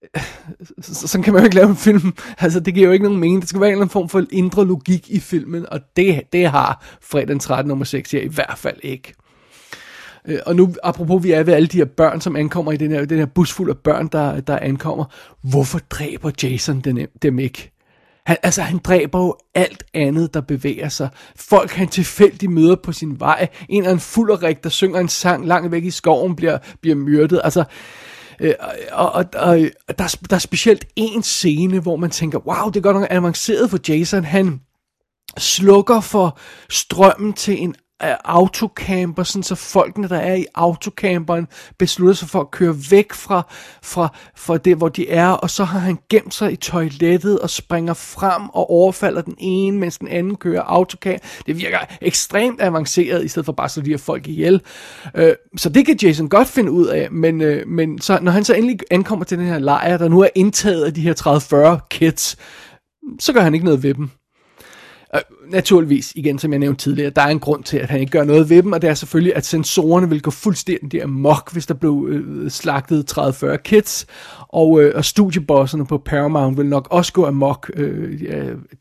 sådan 0.83 1.23
kan 1.23 1.33
man 1.33 1.43
jo 1.43 1.45
ikke 1.45 1.57
lave 1.57 1.69
en 1.69 1.77
film. 1.77 2.15
Altså, 2.39 2.61
det 2.61 2.75
giver 2.75 2.87
jo 2.87 2.93
ikke 2.93 3.05
nogen 3.05 3.21
mening. 3.21 3.43
Der 3.43 3.47
skal 3.47 3.61
være 3.61 3.69
en 3.69 3.73
eller 3.73 3.83
anden 3.83 3.93
form 3.93 4.09
for 4.09 4.25
indre 4.33 4.67
logik 4.67 5.11
i 5.11 5.21
filmen, 5.21 5.67
og 5.73 5.81
det, 5.97 6.23
det 6.33 6.51
har 6.51 6.99
fredag 7.03 7.29
den 7.29 7.39
13. 7.39 7.69
nummer 7.69 7.85
6 7.85 8.11
her 8.11 8.21
i 8.21 8.29
hvert 8.29 8.59
fald 8.59 8.77
ikke. 8.83 9.15
Øh, 10.29 10.39
og 10.47 10.57
nu, 10.57 10.75
apropos, 10.83 11.25
vi 11.25 11.33
er 11.33 11.43
ved 11.43 11.55
alle 11.55 11.69
de 11.69 11.77
her 11.77 11.85
børn, 11.85 12.21
som 12.21 12.37
ankommer 12.37 12.73
i 12.73 12.77
den 12.77 12.91
her, 12.91 13.05
den 13.05 13.19
her 13.19 13.27
bus 13.27 13.53
fuld 13.53 13.71
af 13.71 13.79
børn, 13.79 14.09
der, 14.13 14.41
der 14.41 14.59
ankommer. 14.59 15.05
Hvorfor 15.43 15.79
dræber 15.79 16.31
Jason 16.43 16.81
dem, 16.81 16.99
dem 17.23 17.39
ikke? 17.39 17.73
Han, 18.27 18.37
altså, 18.43 18.63
han 18.63 18.79
dræber 18.79 19.19
jo 19.21 19.37
alt 19.55 19.85
andet, 19.95 20.35
der 20.35 20.41
bevæger 20.41 20.89
sig. 20.89 21.09
Folk, 21.37 21.71
han 21.71 21.89
tilfældigt 21.89 22.53
møder 22.53 22.77
på 22.77 22.93
sin 22.93 23.21
vej. 23.21 23.49
En 23.69 23.83
eller 23.83 23.91
anden 23.91 24.01
fulderik, 24.01 24.65
der 24.65 24.69
synger 24.69 25.01
en 25.01 25.09
sang 25.09 25.47
langt 25.47 25.73
væk 25.73 25.85
i 25.85 25.91
skoven, 25.91 26.37
bliver, 26.37 26.59
bliver 26.81 26.97
myrdet. 26.97 27.41
Altså, 27.45 27.61
øh, 27.61 27.67
Øh, 28.41 28.55
og, 28.93 29.13
og, 29.13 29.25
og 29.35 29.99
der, 29.99 30.05
er, 30.05 30.19
der 30.31 30.37
er 30.37 30.39
specielt 30.39 30.85
en 30.97 31.23
scene, 31.23 31.81
hvor 31.81 31.97
man 31.97 32.11
tænker, 32.11 32.39
wow, 32.39 32.69
det 32.69 32.77
er 32.77 32.81
godt 32.81 32.97
nok 32.97 33.07
avanceret 33.11 33.71
for 33.71 33.79
Jason. 33.89 34.25
Han 34.25 34.61
slukker 35.39 36.01
for 36.01 36.39
strømmen 36.71 37.33
til 37.33 37.63
en 37.63 37.75
autocamper, 38.25 39.23
sådan 39.23 39.43
så 39.43 39.55
folkene, 39.55 40.09
der 40.09 40.17
er 40.17 40.35
i 40.35 40.47
autocamperen, 40.55 41.47
beslutter 41.79 42.15
sig 42.15 42.29
for 42.29 42.41
at 42.41 42.51
køre 42.51 42.75
væk 42.91 43.13
fra, 43.13 43.47
fra, 43.83 44.09
fra 44.37 44.57
det, 44.59 44.77
hvor 44.77 44.89
de 44.89 45.11
er, 45.11 45.29
og 45.29 45.51
så 45.51 45.65
har 45.65 45.79
han 45.79 45.99
gemt 46.11 46.35
sig 46.35 46.53
i 46.53 46.57
toilettet 46.57 47.39
og 47.39 47.51
springer 47.51 47.95
frem 47.95 48.49
og 48.49 48.71
overfalder 48.71 49.23
den 49.23 49.35
ene, 49.39 49.79
mens 49.79 49.99
den 49.99 50.09
anden 50.09 50.37
kører 50.37 50.63
autocamper. 50.63 51.27
Det 51.47 51.57
virker 51.57 51.79
ekstremt 52.01 52.61
avanceret, 52.61 53.25
i 53.25 53.29
stedet 53.29 53.47
for 53.47 53.53
bare 53.53 53.69
så 53.69 53.81
de 53.81 53.91
her 53.91 53.97
folk 53.97 54.29
ihjel. 54.29 54.63
Øh, 55.15 55.33
så 55.57 55.69
det 55.69 55.87
kan 55.87 55.99
Jason 56.03 56.29
godt 56.29 56.49
finde 56.49 56.71
ud 56.71 56.87
af, 56.87 57.11
men, 57.11 57.41
øh, 57.41 57.69
men 57.69 58.01
så, 58.01 58.19
når 58.23 58.33
han 58.33 58.45
så 58.45 58.55
endelig 58.55 58.79
ankommer 58.91 59.25
til 59.25 59.39
den 59.39 59.47
her 59.47 59.59
lejr, 59.59 59.97
der 59.99 60.09
nu 60.09 60.21
er 60.21 60.29
indtaget 60.35 60.85
af 60.85 60.95
de 60.95 61.01
her 61.01 61.79
30-40 61.79 61.87
kids, 61.91 62.37
så 63.19 63.33
gør 63.33 63.41
han 63.41 63.55
ikke 63.55 63.67
noget 63.67 63.83
ved 63.83 63.95
dem. 63.95 64.11
Øh, 65.15 65.21
naturligvis, 65.49 66.13
igen 66.15 66.39
som 66.39 66.53
jeg 66.53 66.59
nævnte 66.59 66.85
tidligere, 66.85 67.11
der 67.11 67.23
er 67.23 67.29
en 67.29 67.39
grund 67.41 67.65
til, 67.65 67.77
at 67.77 67.91
han 67.91 68.01
ikke 68.01 68.13
gør 68.13 68.25
noget 68.25 68.51
ved 68.51 68.63
dem, 68.63 68.73
og 68.73 68.83
det 68.83 68.91
er 68.91 68.95
selvfølgelig, 68.95 69.37
at 69.37 69.47
sensorerne 69.47 70.09
vil 70.09 70.23
gå 70.23 70.31
fuldstændig 70.31 71.03
amok, 71.03 71.53
hvis 71.53 71.67
der 71.67 71.75
blev 71.75 72.07
øh, 72.11 72.51
slagtet 72.51 73.19
30-40 73.19 73.57
kids, 73.57 74.07
og, 74.39 74.83
øh, 74.83 74.93
og 74.97 75.05
studiebosserne 75.05 75.87
på 75.87 75.99
Paramount 75.99 76.59
vil 76.59 76.67
nok 76.67 76.89
også 76.91 77.13
gå 77.13 77.27
amok. 77.27 77.71
Øh, 77.75 78.21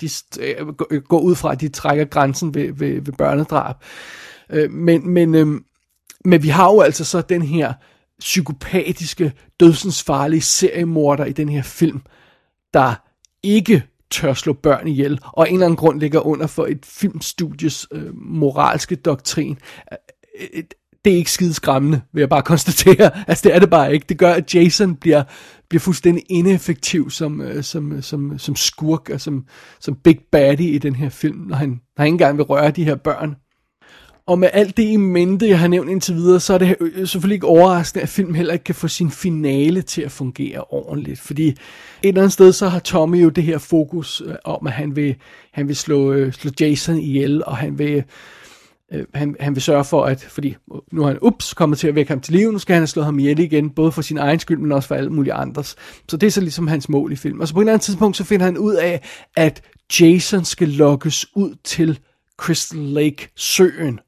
de 0.01 0.09
øh, 0.39 0.67
går 0.99 1.19
ud 1.19 1.35
fra, 1.35 1.51
at 1.51 1.61
de 1.61 1.69
trækker 1.69 2.05
grænsen 2.05 2.53
ved, 2.53 2.73
ved, 2.73 3.01
ved 3.01 3.13
børnedrab. 3.13 3.75
Øh, 4.49 4.71
men, 4.71 5.09
men, 5.09 5.35
øh, 5.35 5.47
men 6.25 6.43
vi 6.43 6.49
har 6.49 6.71
jo 6.71 6.81
altså 6.81 7.05
så 7.05 7.21
den 7.21 7.41
her 7.41 7.73
psykopatiske, 8.19 9.33
dødsensfarlige 9.59 10.41
seriemorder 10.41 11.25
i 11.25 11.31
den 11.31 11.49
her 11.49 11.61
film, 11.61 12.01
der 12.73 12.95
ikke 13.43 13.83
tør 14.11 14.33
slå 14.33 14.53
børn 14.53 14.87
ihjel, 14.87 15.19
og 15.23 15.45
af 15.45 15.49
en 15.49 15.55
eller 15.55 15.65
anden 15.65 15.77
grund 15.77 15.99
ligger 15.99 16.27
under 16.27 16.47
for 16.47 16.65
et 16.65 16.85
filmstudies 16.85 17.87
øh, 17.91 18.15
moralske 18.15 18.95
doktrin. 18.95 19.57
Øh, 19.91 20.47
øh, 20.53 20.63
det 21.05 21.13
er 21.13 21.17
ikke 21.17 21.31
skide 21.31 21.53
skræmmende, 21.53 22.01
vil 22.13 22.21
jeg 22.21 22.29
bare 22.29 22.41
konstatere. 22.41 23.11
Altså, 23.27 23.41
det 23.43 23.55
er 23.55 23.59
det 23.59 23.69
bare 23.69 23.93
ikke. 23.93 24.05
Det 24.09 24.17
gør, 24.17 24.33
at 24.33 24.55
Jason 24.55 24.95
bliver, 24.95 25.23
bliver 25.69 25.79
fuldstændig 25.79 26.23
ineffektiv 26.29 27.09
som, 27.09 27.41
øh, 27.41 27.63
som, 27.63 27.91
øh, 27.91 28.03
som, 28.03 28.39
som 28.39 28.55
skurk 28.55 29.09
og 29.09 29.21
som, 29.21 29.45
som 29.79 29.95
big 29.95 30.19
baddie 30.31 30.69
i 30.69 30.77
den 30.77 30.95
her 30.95 31.09
film, 31.09 31.37
når 31.37 31.55
han, 31.55 31.69
når 31.69 31.77
han 31.97 32.07
ikke 32.07 32.13
engang 32.13 32.37
vil 32.37 32.45
røre 32.45 32.71
de 32.71 32.83
her 32.83 32.95
børn. 32.95 33.35
Og 34.29 34.39
med 34.39 34.49
alt 34.53 34.77
det 34.77 34.83
i 34.83 34.95
mente, 34.95 35.47
jeg 35.47 35.59
har 35.59 35.67
nævnt 35.67 35.89
indtil 35.89 36.15
videre, 36.15 36.39
så 36.39 36.53
er 36.53 36.57
det 36.57 36.75
øh, 36.79 37.07
selvfølgelig 37.07 37.35
ikke 37.35 37.47
overraskende, 37.47 38.03
at 38.03 38.09
filmen 38.09 38.35
heller 38.35 38.53
ikke 38.53 38.63
kan 38.63 38.75
få 38.75 38.87
sin 38.87 39.11
finale 39.11 39.81
til 39.81 40.01
at 40.01 40.11
fungere 40.11 40.63
ordentligt. 40.69 41.19
Fordi 41.19 41.47
et 41.47 41.57
eller 42.03 42.21
andet 42.21 42.33
sted, 42.33 42.53
så 42.53 42.67
har 42.67 42.79
Tommy 42.79 43.23
jo 43.23 43.29
det 43.29 43.43
her 43.43 43.57
fokus 43.57 44.21
øh, 44.25 44.35
om, 44.43 44.67
at 44.67 44.73
han 44.73 44.95
vil, 44.95 45.15
han 45.51 45.67
vil 45.67 45.75
slå, 45.75 46.11
øh, 46.11 46.33
slå 46.33 46.51
Jason 46.59 46.97
ihjel, 46.97 47.45
og 47.45 47.57
han 47.57 47.79
vil, 47.79 48.03
øh, 48.93 49.05
han, 49.13 49.35
han 49.39 49.55
vil 49.55 49.61
sørge 49.61 49.85
for, 49.85 50.03
at, 50.03 50.21
fordi 50.21 50.55
nu 50.91 51.01
har 51.01 51.07
han 51.07 51.19
ups, 51.21 51.53
kommet 51.53 51.79
til 51.79 51.87
at 51.87 51.95
vække 51.95 52.11
ham 52.11 52.21
til 52.21 52.33
liv, 52.33 52.51
nu 52.51 52.59
skal 52.59 52.73
han 52.73 52.81
have 52.81 52.87
slået 52.87 53.05
ham 53.05 53.19
ihjel 53.19 53.39
igen, 53.39 53.69
både 53.69 53.91
for 53.91 54.01
sin 54.01 54.17
egen 54.17 54.39
skyld, 54.39 54.57
men 54.57 54.71
også 54.71 54.87
for 54.87 54.95
alle 54.95 55.09
mulige 55.09 55.33
andres. 55.33 55.75
Så 56.09 56.17
det 56.17 56.27
er 56.27 56.31
så 56.31 56.41
ligesom 56.41 56.67
hans 56.67 56.89
mål 56.89 57.11
i 57.11 57.15
filmen. 57.15 57.41
Og 57.41 57.47
så 57.47 57.53
på 57.53 57.59
et 57.59 57.63
eller 57.63 57.73
andet 57.73 57.85
tidspunkt, 57.85 58.17
så 58.17 58.23
finder 58.23 58.45
han 58.45 58.57
ud 58.57 58.73
af, 58.73 59.01
at 59.35 59.61
Jason 59.99 60.45
skal 60.45 60.67
lokkes 60.67 61.25
ud 61.35 61.55
til 61.63 61.99
Crystal 62.37 62.79
Lake 62.79 63.29
søen 63.35 63.99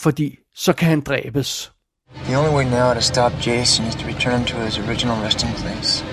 fordi 0.00 0.38
så 0.54 0.72
kan 0.72 0.88
han 0.88 1.00
dræbes. 1.00 1.72
The 2.14 2.38
only 2.38 2.54
way 2.56 2.64
now 2.64 2.94
to 2.94 3.00
stop 3.00 3.32
Jason 3.46 3.86
is 3.86 3.94
to 3.94 4.06
return 4.06 4.38
him 4.38 4.46
to 4.46 4.56
his 4.56 4.78
original 4.78 5.16
resting 5.24 5.52
place, 5.54 6.04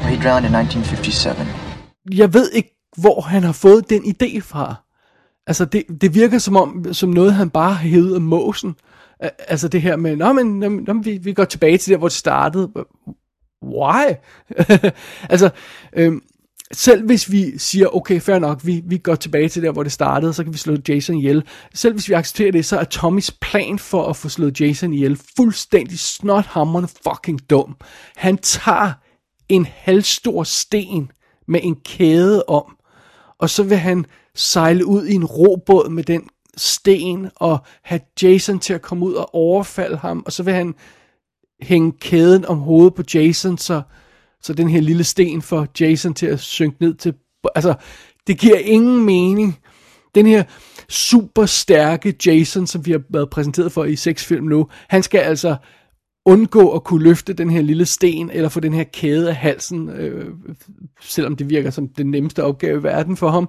where 0.00 0.10
he 0.14 0.22
drowned 0.24 0.44
in 0.46 0.54
1957. 0.54 1.46
Jeg 2.14 2.34
ved 2.34 2.50
ikke, 2.50 2.76
hvor 2.96 3.20
han 3.20 3.42
har 3.42 3.52
fået 3.52 3.90
den 3.90 4.02
idé 4.04 4.40
fra. 4.40 4.74
Altså, 5.46 5.64
det, 5.64 5.84
det 6.00 6.14
virker 6.14 6.38
som 6.38 6.56
om, 6.56 6.92
som 6.92 7.10
noget, 7.10 7.34
han 7.34 7.50
bare 7.50 7.72
har 7.72 7.88
hævet 7.88 8.14
af 8.14 8.20
måsen. 8.20 8.76
Altså 9.48 9.68
det 9.68 9.82
her 9.82 9.96
med, 9.96 10.16
nå, 10.16 10.32
men, 10.32 10.58
nå, 10.58 10.68
nå, 10.68 11.00
vi, 11.02 11.18
vi 11.18 11.32
går 11.32 11.44
tilbage 11.44 11.78
til 11.78 11.92
der, 11.92 11.98
hvor 11.98 12.08
det 12.08 12.16
startede. 12.16 12.70
Why? 13.62 14.14
altså, 15.32 15.50
øhm, 15.92 16.22
selv 16.72 17.06
hvis 17.06 17.32
vi 17.32 17.58
siger, 17.58 17.96
okay, 17.96 18.20
fair 18.20 18.38
nok, 18.38 18.66
vi, 18.66 18.82
vi 18.84 18.98
går 18.98 19.14
tilbage 19.14 19.48
til 19.48 19.62
der, 19.62 19.72
hvor 19.72 19.82
det 19.82 19.92
startede, 19.92 20.32
så 20.32 20.44
kan 20.44 20.52
vi 20.52 20.58
slå 20.58 20.76
Jason 20.88 21.16
ihjel. 21.16 21.44
Selv 21.74 21.94
hvis 21.94 22.08
vi 22.08 22.14
accepterer 22.14 22.52
det, 22.52 22.64
så 22.64 22.78
er 22.78 22.84
Tommys 22.84 23.30
plan 23.30 23.78
for 23.78 24.06
at 24.06 24.16
få 24.16 24.28
slået 24.28 24.60
Jason 24.60 24.92
ihjel 24.92 25.18
fuldstændig 25.36 25.98
snothammerende 25.98 26.88
fucking 27.08 27.50
dum. 27.50 27.76
Han 28.16 28.38
tager 28.38 28.92
en 29.48 29.66
halvstor 29.70 30.42
sten 30.42 31.10
med 31.48 31.60
en 31.62 31.76
kæde 31.84 32.44
om, 32.48 32.76
og 33.38 33.50
så 33.50 33.62
vil 33.62 33.78
han 33.78 34.06
sejle 34.34 34.86
ud 34.86 35.06
i 35.06 35.14
en 35.14 35.24
robåd 35.24 35.88
med 35.88 36.04
den 36.04 36.22
sten, 36.56 37.30
og 37.36 37.58
have 37.82 38.00
Jason 38.22 38.58
til 38.58 38.72
at 38.72 38.82
komme 38.82 39.06
ud 39.06 39.12
og 39.12 39.34
overfalde 39.34 39.96
ham, 39.96 40.22
og 40.26 40.32
så 40.32 40.42
vil 40.42 40.54
han 40.54 40.74
hænge 41.62 41.92
kæden 41.92 42.44
om 42.44 42.58
hovedet 42.58 42.94
på 42.94 43.02
Jason, 43.14 43.58
så 43.58 43.82
så 44.42 44.52
den 44.52 44.68
her 44.68 44.80
lille 44.80 45.04
sten 45.04 45.42
for 45.42 45.66
Jason 45.80 46.14
til 46.14 46.26
at 46.26 46.40
synke 46.40 46.76
ned 46.80 46.94
til... 46.94 47.14
Altså, 47.54 47.74
det 48.26 48.38
giver 48.38 48.56
ingen 48.56 49.04
mening. 49.04 49.58
Den 50.14 50.26
her 50.26 50.44
super 50.88 51.46
stærke 51.46 52.14
Jason, 52.26 52.66
som 52.66 52.86
vi 52.86 52.90
har 52.90 53.02
været 53.10 53.30
præsenteret 53.30 53.72
for 53.72 53.84
i 53.84 53.96
seks 53.96 54.24
film 54.24 54.46
nu, 54.46 54.66
han 54.88 55.02
skal 55.02 55.18
altså 55.18 55.56
undgå 56.24 56.70
at 56.70 56.84
kunne 56.84 57.04
løfte 57.04 57.32
den 57.32 57.50
her 57.50 57.62
lille 57.62 57.86
sten, 57.86 58.30
eller 58.30 58.48
få 58.48 58.60
den 58.60 58.74
her 58.74 58.84
kæde 58.84 59.28
af 59.28 59.36
halsen, 59.36 59.88
øh, 59.88 60.34
selvom 61.00 61.36
det 61.36 61.50
virker 61.50 61.70
som 61.70 61.88
den 61.88 62.10
nemmeste 62.10 62.44
opgave 62.44 62.80
i 62.80 62.82
verden 62.82 63.16
for 63.16 63.28
ham. 63.28 63.48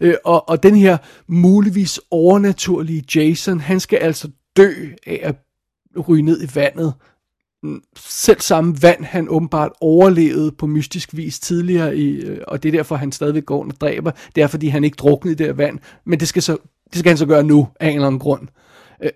Øh, 0.00 0.14
og, 0.24 0.48
og 0.48 0.62
den 0.62 0.76
her 0.76 0.96
muligvis 1.26 2.00
overnaturlige 2.10 3.04
Jason, 3.14 3.60
han 3.60 3.80
skal 3.80 3.96
altså 3.96 4.28
dø 4.56 4.72
af 5.06 5.20
at 5.22 5.36
ryge 6.08 6.22
ned 6.22 6.42
i 6.42 6.54
vandet, 6.54 6.94
selv 7.96 8.40
samme 8.40 8.82
vand, 8.82 9.04
han 9.04 9.28
åbenbart 9.28 9.72
overlevede 9.80 10.52
på 10.52 10.66
mystisk 10.66 11.16
vis 11.16 11.40
tidligere, 11.40 11.96
i, 11.96 12.20
øh, 12.20 12.38
og 12.48 12.62
det 12.62 12.68
er 12.68 12.72
derfor, 12.72 12.96
han 12.96 13.12
stadigvæk 13.12 13.46
går 13.46 13.64
og 13.64 13.80
dræber. 13.80 14.10
Det 14.34 14.42
er, 14.42 14.46
fordi 14.46 14.68
han 14.68 14.84
ikke 14.84 14.96
druknede 14.96 15.32
i 15.32 15.36
det 15.36 15.46
her 15.46 15.52
vand. 15.52 15.78
Men 16.06 16.20
det 16.20 16.28
skal, 16.28 16.42
så, 16.42 16.56
det 16.90 16.98
skal 16.98 17.10
han 17.10 17.18
så 17.18 17.26
gøre 17.26 17.42
nu, 17.42 17.68
af 17.80 17.88
en 17.88 17.94
eller 17.94 18.06
anden 18.06 18.18
grund. 18.18 18.48
Øh, 19.02 19.10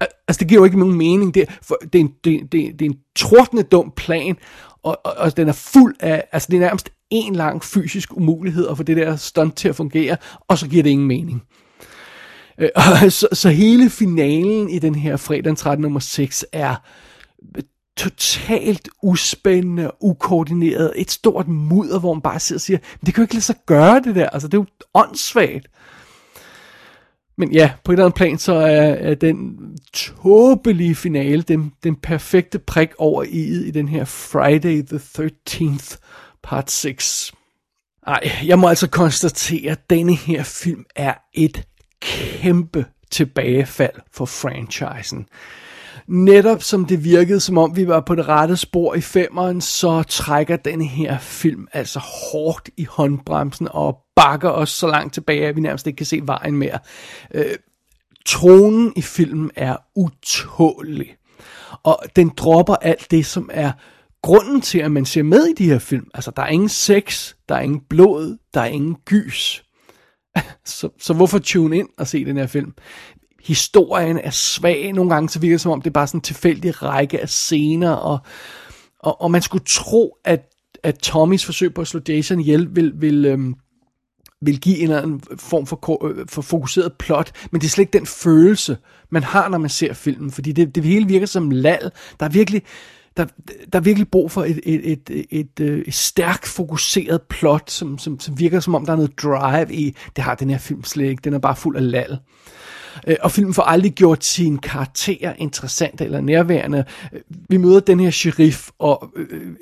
altså, 0.00 0.40
det 0.40 0.48
giver 0.48 0.60
jo 0.60 0.64
ikke 0.64 0.78
nogen 0.78 0.94
mening. 0.94 1.34
Det, 1.34 1.48
for, 1.62 1.78
det, 1.92 1.94
er, 1.94 2.00
en, 2.00 2.12
det, 2.24 2.52
det, 2.52 2.78
det 2.78 2.82
er 2.82 2.90
en 2.90 2.98
trådende 3.16 3.62
dum 3.62 3.92
plan, 3.96 4.36
og, 4.82 4.98
og, 5.04 5.12
og 5.16 5.36
den 5.36 5.48
er 5.48 5.52
fuld 5.52 5.94
af, 6.00 6.24
altså 6.32 6.48
det 6.50 6.56
er 6.56 6.60
nærmest 6.60 6.90
en 7.10 7.34
lang 7.34 7.64
fysisk 7.64 8.16
umulighed 8.16 8.68
at 8.68 8.76
få 8.76 8.82
det 8.82 8.96
der 8.96 9.16
stunt 9.16 9.56
til 9.56 9.68
at 9.68 9.76
fungere, 9.76 10.16
og 10.48 10.58
så 10.58 10.68
giver 10.68 10.82
det 10.82 10.90
ingen 10.90 11.08
mening. 11.08 11.42
Øh, 12.58 12.68
så, 13.10 13.28
så 13.32 13.50
hele 13.50 13.90
finalen 13.90 14.68
i 14.68 14.78
den 14.78 14.94
her 14.94 15.16
fredag 15.16 15.56
13 15.56 15.82
nummer 15.82 16.00
6 16.00 16.44
er 16.52 16.74
totalt 17.96 18.88
uspændende, 19.02 19.90
ukoordineret, 20.00 20.92
et 20.96 21.10
stort 21.10 21.48
mudder, 21.48 21.98
hvor 21.98 22.14
man 22.14 22.22
bare 22.22 22.40
sidder 22.40 22.58
og 22.58 22.62
siger, 22.62 22.78
men 22.78 23.06
det 23.06 23.14
kan 23.14 23.22
jo 23.22 23.24
ikke 23.24 23.34
lade 23.34 23.44
sig 23.44 23.56
gøre 23.66 24.00
det 24.00 24.14
der, 24.14 24.28
altså 24.28 24.48
det 24.48 24.54
er 24.54 24.58
jo 24.58 24.66
åndssvagt. 24.94 25.66
Men 27.38 27.52
ja, 27.52 27.72
på 27.84 27.92
et 27.92 27.94
eller 27.94 28.04
andet 28.04 28.16
plan, 28.16 28.38
så 28.38 28.52
er, 28.52 28.92
er 28.94 29.14
den 29.14 29.58
tåbelige 29.92 30.94
finale 30.94 31.42
den, 31.42 31.72
den 31.84 31.96
perfekte 31.96 32.58
prik 32.58 32.90
over 32.98 33.22
i 33.22 33.66
i 33.66 33.70
den 33.70 33.88
her 33.88 34.04
Friday 34.04 34.82
the 34.82 34.98
13th 34.98 35.96
part 36.42 36.70
6. 36.70 37.32
Ej, 38.06 38.30
jeg 38.46 38.58
må 38.58 38.68
altså 38.68 38.88
konstatere, 38.88 39.70
at 39.70 39.90
denne 39.90 40.14
her 40.14 40.42
film 40.42 40.84
er 40.96 41.14
et 41.34 41.62
kæmpe 42.00 42.86
tilbagefald 43.10 43.94
for 44.12 44.24
franchisen. 44.24 45.26
Netop 46.10 46.62
som 46.62 46.84
det 46.84 47.04
virkede, 47.04 47.40
som 47.40 47.58
om 47.58 47.76
vi 47.76 47.88
var 47.88 48.00
på 48.00 48.14
det 48.14 48.28
rette 48.28 48.56
spor 48.56 48.94
i 48.94 49.00
femeren, 49.00 49.60
så 49.60 50.02
trækker 50.02 50.56
den 50.56 50.82
her 50.82 51.18
film 51.18 51.68
altså 51.72 51.98
hårdt 51.98 52.70
i 52.76 52.84
håndbremsen 52.84 53.68
og 53.70 53.98
bakker 54.16 54.48
os 54.48 54.70
så 54.70 54.86
langt 54.86 55.14
tilbage, 55.14 55.46
at 55.46 55.56
vi 55.56 55.60
nærmest 55.60 55.86
ikke 55.86 55.96
kan 55.96 56.06
se 56.06 56.20
vejen 56.22 56.56
mere. 56.56 56.78
Øh, 57.34 57.54
tonen 58.26 58.92
i 58.96 59.02
filmen 59.02 59.50
er 59.56 59.76
utålig, 59.96 61.16
og 61.82 62.02
den 62.16 62.32
dropper 62.36 62.74
alt 62.74 63.10
det, 63.10 63.26
som 63.26 63.50
er 63.52 63.72
grunden 64.22 64.60
til, 64.60 64.78
at 64.78 64.92
man 64.92 65.04
ser 65.04 65.22
med 65.22 65.46
i 65.46 65.54
de 65.54 65.66
her 65.66 65.78
film. 65.78 66.10
Altså, 66.14 66.32
der 66.36 66.42
er 66.42 66.48
ingen 66.48 66.68
sex, 66.68 67.34
der 67.48 67.54
er 67.54 67.60
ingen 67.60 67.80
blod, 67.88 68.38
der 68.54 68.60
er 68.60 68.66
ingen 68.66 68.96
gys. 69.04 69.64
så, 70.64 70.88
så 70.98 71.14
hvorfor 71.14 71.38
tune 71.38 71.78
ind 71.78 71.88
og 71.98 72.06
se 72.06 72.24
den 72.24 72.36
her 72.36 72.46
film? 72.46 72.72
Historien 73.44 74.18
er 74.18 74.30
svag. 74.30 74.92
Nogle 74.92 75.10
gange 75.10 75.28
så 75.28 75.38
virker 75.38 75.54
det 75.54 75.60
som 75.60 75.72
om, 75.72 75.82
det 75.82 75.90
er 75.90 75.92
bare 75.92 76.06
sådan 76.06 76.18
en 76.18 76.22
tilfældig 76.22 76.82
række 76.82 77.20
af 77.20 77.28
scener, 77.28 77.90
og, 77.90 78.18
og, 78.98 79.20
og 79.20 79.30
man 79.30 79.42
skulle 79.42 79.64
tro, 79.66 80.16
at, 80.24 80.40
at 80.82 80.98
Tommys 80.98 81.44
forsøg 81.44 81.74
på 81.74 81.80
at 81.80 81.86
slå 81.86 82.00
Jason 82.08 82.40
ihjel 82.40 82.76
vil, 82.76 82.92
vil, 82.94 83.24
øhm, 83.24 83.54
vil 84.42 84.60
give 84.60 84.76
en 84.76 84.82
eller 84.82 85.02
anden 85.02 85.20
form 85.36 85.66
for, 85.66 86.06
øh, 86.06 86.26
for 86.28 86.42
fokuseret 86.42 86.92
plot, 86.92 87.32
men 87.52 87.60
det 87.60 87.66
er 87.66 87.70
slet 87.70 87.82
ikke 87.82 87.98
den 87.98 88.06
følelse, 88.06 88.76
man 89.10 89.22
har, 89.22 89.48
når 89.48 89.58
man 89.58 89.70
ser 89.70 89.92
filmen, 89.92 90.30
fordi 90.30 90.52
det, 90.52 90.74
det 90.74 90.84
hele 90.84 91.06
virker 91.06 91.26
som 91.26 91.50
lal. 91.50 91.90
Der 92.20 92.26
er 92.26 92.30
virkelig, 92.30 92.62
der, 93.16 93.24
der 93.72 93.78
er 93.78 93.82
virkelig 93.82 94.08
brug 94.08 94.30
for 94.30 94.44
et, 94.44 94.60
et, 94.62 94.92
et, 94.92 95.10
et, 95.30 95.48
et, 95.60 95.82
et 95.86 95.94
stærkt 95.94 96.46
fokuseret 96.46 97.22
plot, 97.22 97.70
som, 97.70 97.98
som, 97.98 98.20
som 98.20 98.38
virker 98.38 98.60
som 98.60 98.74
om, 98.74 98.86
der 98.86 98.92
er 98.92 98.96
noget 98.96 99.22
drive 99.22 99.74
i. 99.74 99.96
Det 100.16 100.24
har 100.24 100.34
den 100.34 100.50
her 100.50 100.58
film 100.58 100.84
slet 100.84 101.08
ikke. 101.10 101.20
Den 101.24 101.34
er 101.34 101.38
bare 101.38 101.56
fuld 101.56 101.76
af 101.76 101.90
lal. 101.90 102.18
Øh, 103.06 103.16
og 103.20 103.30
filmen 103.30 103.54
får 103.54 103.62
aldrig 103.62 103.92
gjort 103.92 104.24
sin 104.24 104.58
karakter 104.58 105.32
interessant 105.38 106.00
eller 106.00 106.20
nærværende. 106.20 106.84
Øh, 107.12 107.20
vi 107.48 107.56
møder 107.56 107.80
den 107.80 108.00
her 108.00 108.10
sheriff, 108.10 108.68
og 108.78 109.10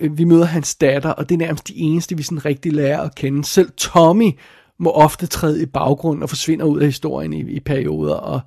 øh, 0.01 0.19
vi 0.19 0.25
møder 0.25 0.45
hans 0.45 0.75
datter, 0.75 1.11
og 1.11 1.29
det 1.29 1.35
er 1.35 1.39
nærmest 1.39 1.69
de 1.69 1.77
eneste, 1.77 2.17
vi 2.17 2.23
sådan 2.23 2.45
rigtig 2.45 2.73
lærer 2.73 3.01
at 3.01 3.15
kende. 3.15 3.45
Selv 3.45 3.71
Tommy 3.77 4.31
må 4.79 4.91
ofte 4.91 5.27
træde 5.27 5.63
i 5.63 5.67
baggrunden 5.67 6.23
og 6.23 6.29
forsvinder 6.29 6.65
ud 6.65 6.81
af 6.81 6.87
historien 6.87 7.33
i, 7.33 7.41
i 7.41 7.61
perioder, 7.61 8.15
og 8.15 8.41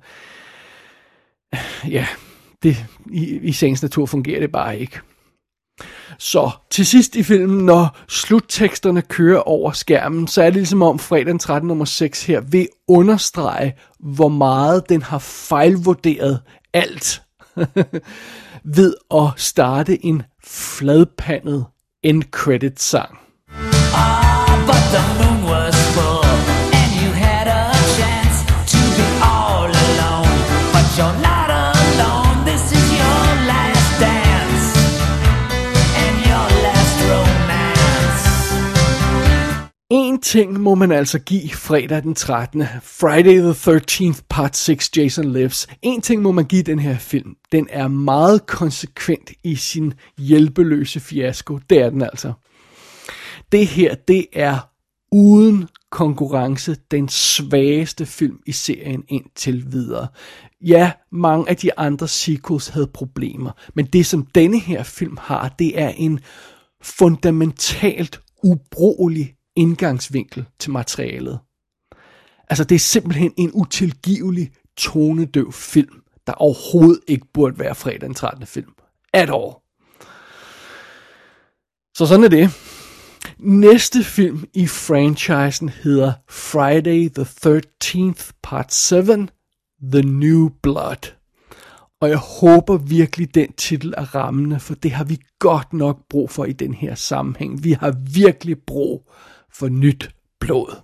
ja, 1.88 2.06
det, 2.62 2.84
i, 3.10 3.38
i 3.38 3.52
sagens 3.52 3.82
natur 3.82 4.06
fungerer 4.06 4.40
det 4.40 4.52
bare 4.52 4.78
ikke. 4.78 5.00
Så 6.22 6.50
til 6.70 6.86
sidst 6.86 7.16
i 7.16 7.22
filmen, 7.22 7.66
når 7.66 7.98
slutteksterne 8.08 9.02
kører 9.02 9.40
over 9.40 9.72
skærmen, 9.72 10.28
så 10.28 10.42
er 10.42 10.46
det 10.46 10.54
ligesom 10.54 10.82
om 10.82 10.98
fredag 10.98 11.26
den 11.26 11.38
13. 11.38 11.68
nummer 11.68 11.84
6 11.84 12.26
her 12.26 12.40
vil 12.40 12.68
understrege, 12.88 13.74
hvor 14.00 14.28
meget 14.28 14.88
den 14.88 15.02
har 15.02 15.18
fejlvurderet 15.18 16.40
alt 16.72 17.22
ved 18.76 18.94
at 19.14 19.26
starte 19.36 20.04
en 20.04 20.22
fladpandet 20.44 21.66
end 22.02 22.22
credit 22.30 22.82
sang. 22.82 23.18
Ah, 23.94 24.66
but 24.66 24.74
the 24.74 25.24
moon 25.24 25.31
ting 40.22 40.60
må 40.60 40.74
man 40.74 40.92
altså 40.92 41.18
give 41.18 41.48
fredag 41.48 42.02
den 42.02 42.14
13. 42.14 42.64
Friday 42.82 43.40
the 43.40 43.50
13th 43.50 44.20
part 44.28 44.56
6 44.56 44.90
Jason 44.96 45.32
Lives. 45.32 45.68
En 45.82 46.00
ting 46.00 46.22
må 46.22 46.32
man 46.32 46.44
give 46.44 46.62
den 46.62 46.78
her 46.78 46.98
film. 46.98 47.34
Den 47.52 47.68
er 47.70 47.88
meget 47.88 48.46
konsekvent 48.46 49.30
i 49.44 49.54
sin 49.54 49.94
hjælpeløse 50.18 51.00
fiasko. 51.00 51.58
Det 51.70 51.78
er 51.78 51.90
den 51.90 52.02
altså. 52.02 52.32
Det 53.52 53.66
her, 53.66 53.94
det 53.94 54.26
er 54.32 54.58
uden 55.12 55.68
konkurrence 55.90 56.76
den 56.90 57.08
svageste 57.08 58.06
film 58.06 58.38
i 58.46 58.52
serien 58.52 59.04
indtil 59.08 59.72
videre. 59.72 60.06
Ja, 60.60 60.92
mange 61.12 61.50
af 61.50 61.56
de 61.56 61.78
andre 61.78 62.08
sequels 62.08 62.68
havde 62.68 62.90
problemer, 62.94 63.50
men 63.74 63.86
det 63.86 64.06
som 64.06 64.26
denne 64.34 64.60
her 64.60 64.82
film 64.82 65.16
har, 65.20 65.54
det 65.58 65.80
er 65.80 65.88
en 65.88 66.20
fundamentalt 66.82 68.20
ubrugelig 68.44 69.34
indgangsvinkel 69.56 70.44
til 70.58 70.70
materialet. 70.70 71.38
Altså, 72.50 72.64
det 72.64 72.74
er 72.74 72.78
simpelthen 72.78 73.32
en 73.36 73.50
utilgivelig, 73.54 74.52
tonedøv 74.76 75.52
film, 75.52 76.02
der 76.26 76.32
overhovedet 76.32 77.00
ikke 77.08 77.26
burde 77.34 77.58
være 77.58 77.74
fredag 77.74 78.00
den 78.00 78.14
13. 78.14 78.46
film. 78.46 78.74
At 79.12 79.30
all. 79.30 79.52
Så 81.96 82.06
sådan 82.06 82.24
er 82.24 82.28
det. 82.28 82.50
Næste 83.38 84.04
film 84.04 84.48
i 84.54 84.66
franchisen 84.66 85.68
hedder 85.68 86.12
Friday 86.28 87.10
the 87.14 87.24
13th 87.24 88.30
Part 88.42 88.74
7, 88.74 88.96
The 89.92 90.02
New 90.02 90.48
Blood. 90.62 91.12
Og 92.00 92.08
jeg 92.08 92.18
håber 92.18 92.76
virkelig, 92.76 93.34
den 93.34 93.52
titel 93.52 93.94
er 93.96 94.14
rammende, 94.14 94.60
for 94.60 94.74
det 94.74 94.90
har 94.90 95.04
vi 95.04 95.20
godt 95.38 95.72
nok 95.72 95.98
brug 96.10 96.30
for 96.30 96.44
i 96.44 96.52
den 96.52 96.74
her 96.74 96.94
sammenhæng. 96.94 97.64
Vi 97.64 97.72
har 97.72 97.96
virkelig 98.14 98.56
brug 98.66 99.10
for 99.54 99.68
nyt 99.68 100.10
blod. 100.40 100.82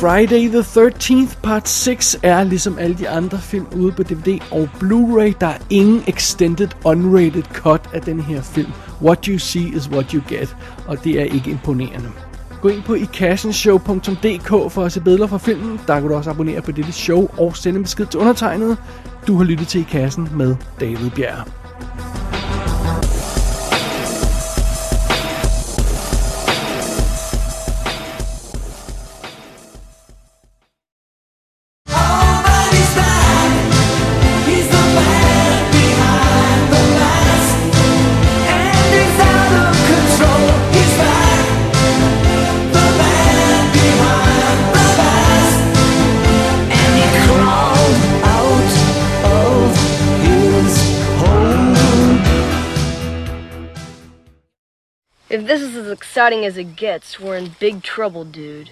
Friday 0.00 0.48
the 0.48 0.62
13th 0.62 1.42
Part 1.42 1.68
6 1.68 2.16
er 2.22 2.44
ligesom 2.44 2.78
alle 2.78 2.98
de 2.98 3.08
andre 3.08 3.38
film 3.38 3.66
ude 3.76 3.92
på 3.92 4.02
DVD 4.02 4.38
og 4.50 4.68
Blu-ray. 4.74 5.32
Der 5.40 5.46
er 5.46 5.58
ingen 5.70 6.02
extended 6.06 6.68
unrated 6.84 7.42
cut 7.42 7.90
af 7.94 8.02
den 8.02 8.20
her 8.20 8.42
film. 8.42 8.72
What 9.02 9.24
you 9.24 9.38
see 9.38 9.76
is 9.76 9.90
what 9.90 10.10
you 10.10 10.22
get, 10.28 10.56
og 10.86 11.04
det 11.04 11.20
er 11.20 11.24
ikke 11.24 11.50
imponerende. 11.50 12.08
Gå 12.62 12.68
ind 12.68 12.82
på 12.82 12.94
ikassenshow.dk 12.94 14.72
for 14.72 14.84
at 14.84 14.92
se 14.92 15.00
billeder 15.00 15.26
fra 15.26 15.38
filmen. 15.38 15.80
Der 15.86 16.00
kan 16.00 16.08
du 16.08 16.14
også 16.14 16.30
abonnere 16.30 16.62
på 16.62 16.72
dette 16.72 16.92
show 16.92 17.28
og 17.38 17.56
sende 17.56 17.76
en 17.76 17.82
besked 17.82 18.06
til 18.06 18.20
undertegnet. 18.20 18.76
Du 19.26 19.36
har 19.36 19.44
lyttet 19.44 19.68
til 19.68 19.80
I 19.80 19.84
Kassen 19.84 20.28
med 20.34 20.56
David 20.80 21.10
Bjerg. 21.10 21.46
Exciting 56.20 56.44
as 56.44 56.58
it 56.58 56.76
gets, 56.76 57.18
we're 57.18 57.34
in 57.34 57.50
big 57.58 57.82
trouble, 57.82 58.26
dude. 58.26 58.68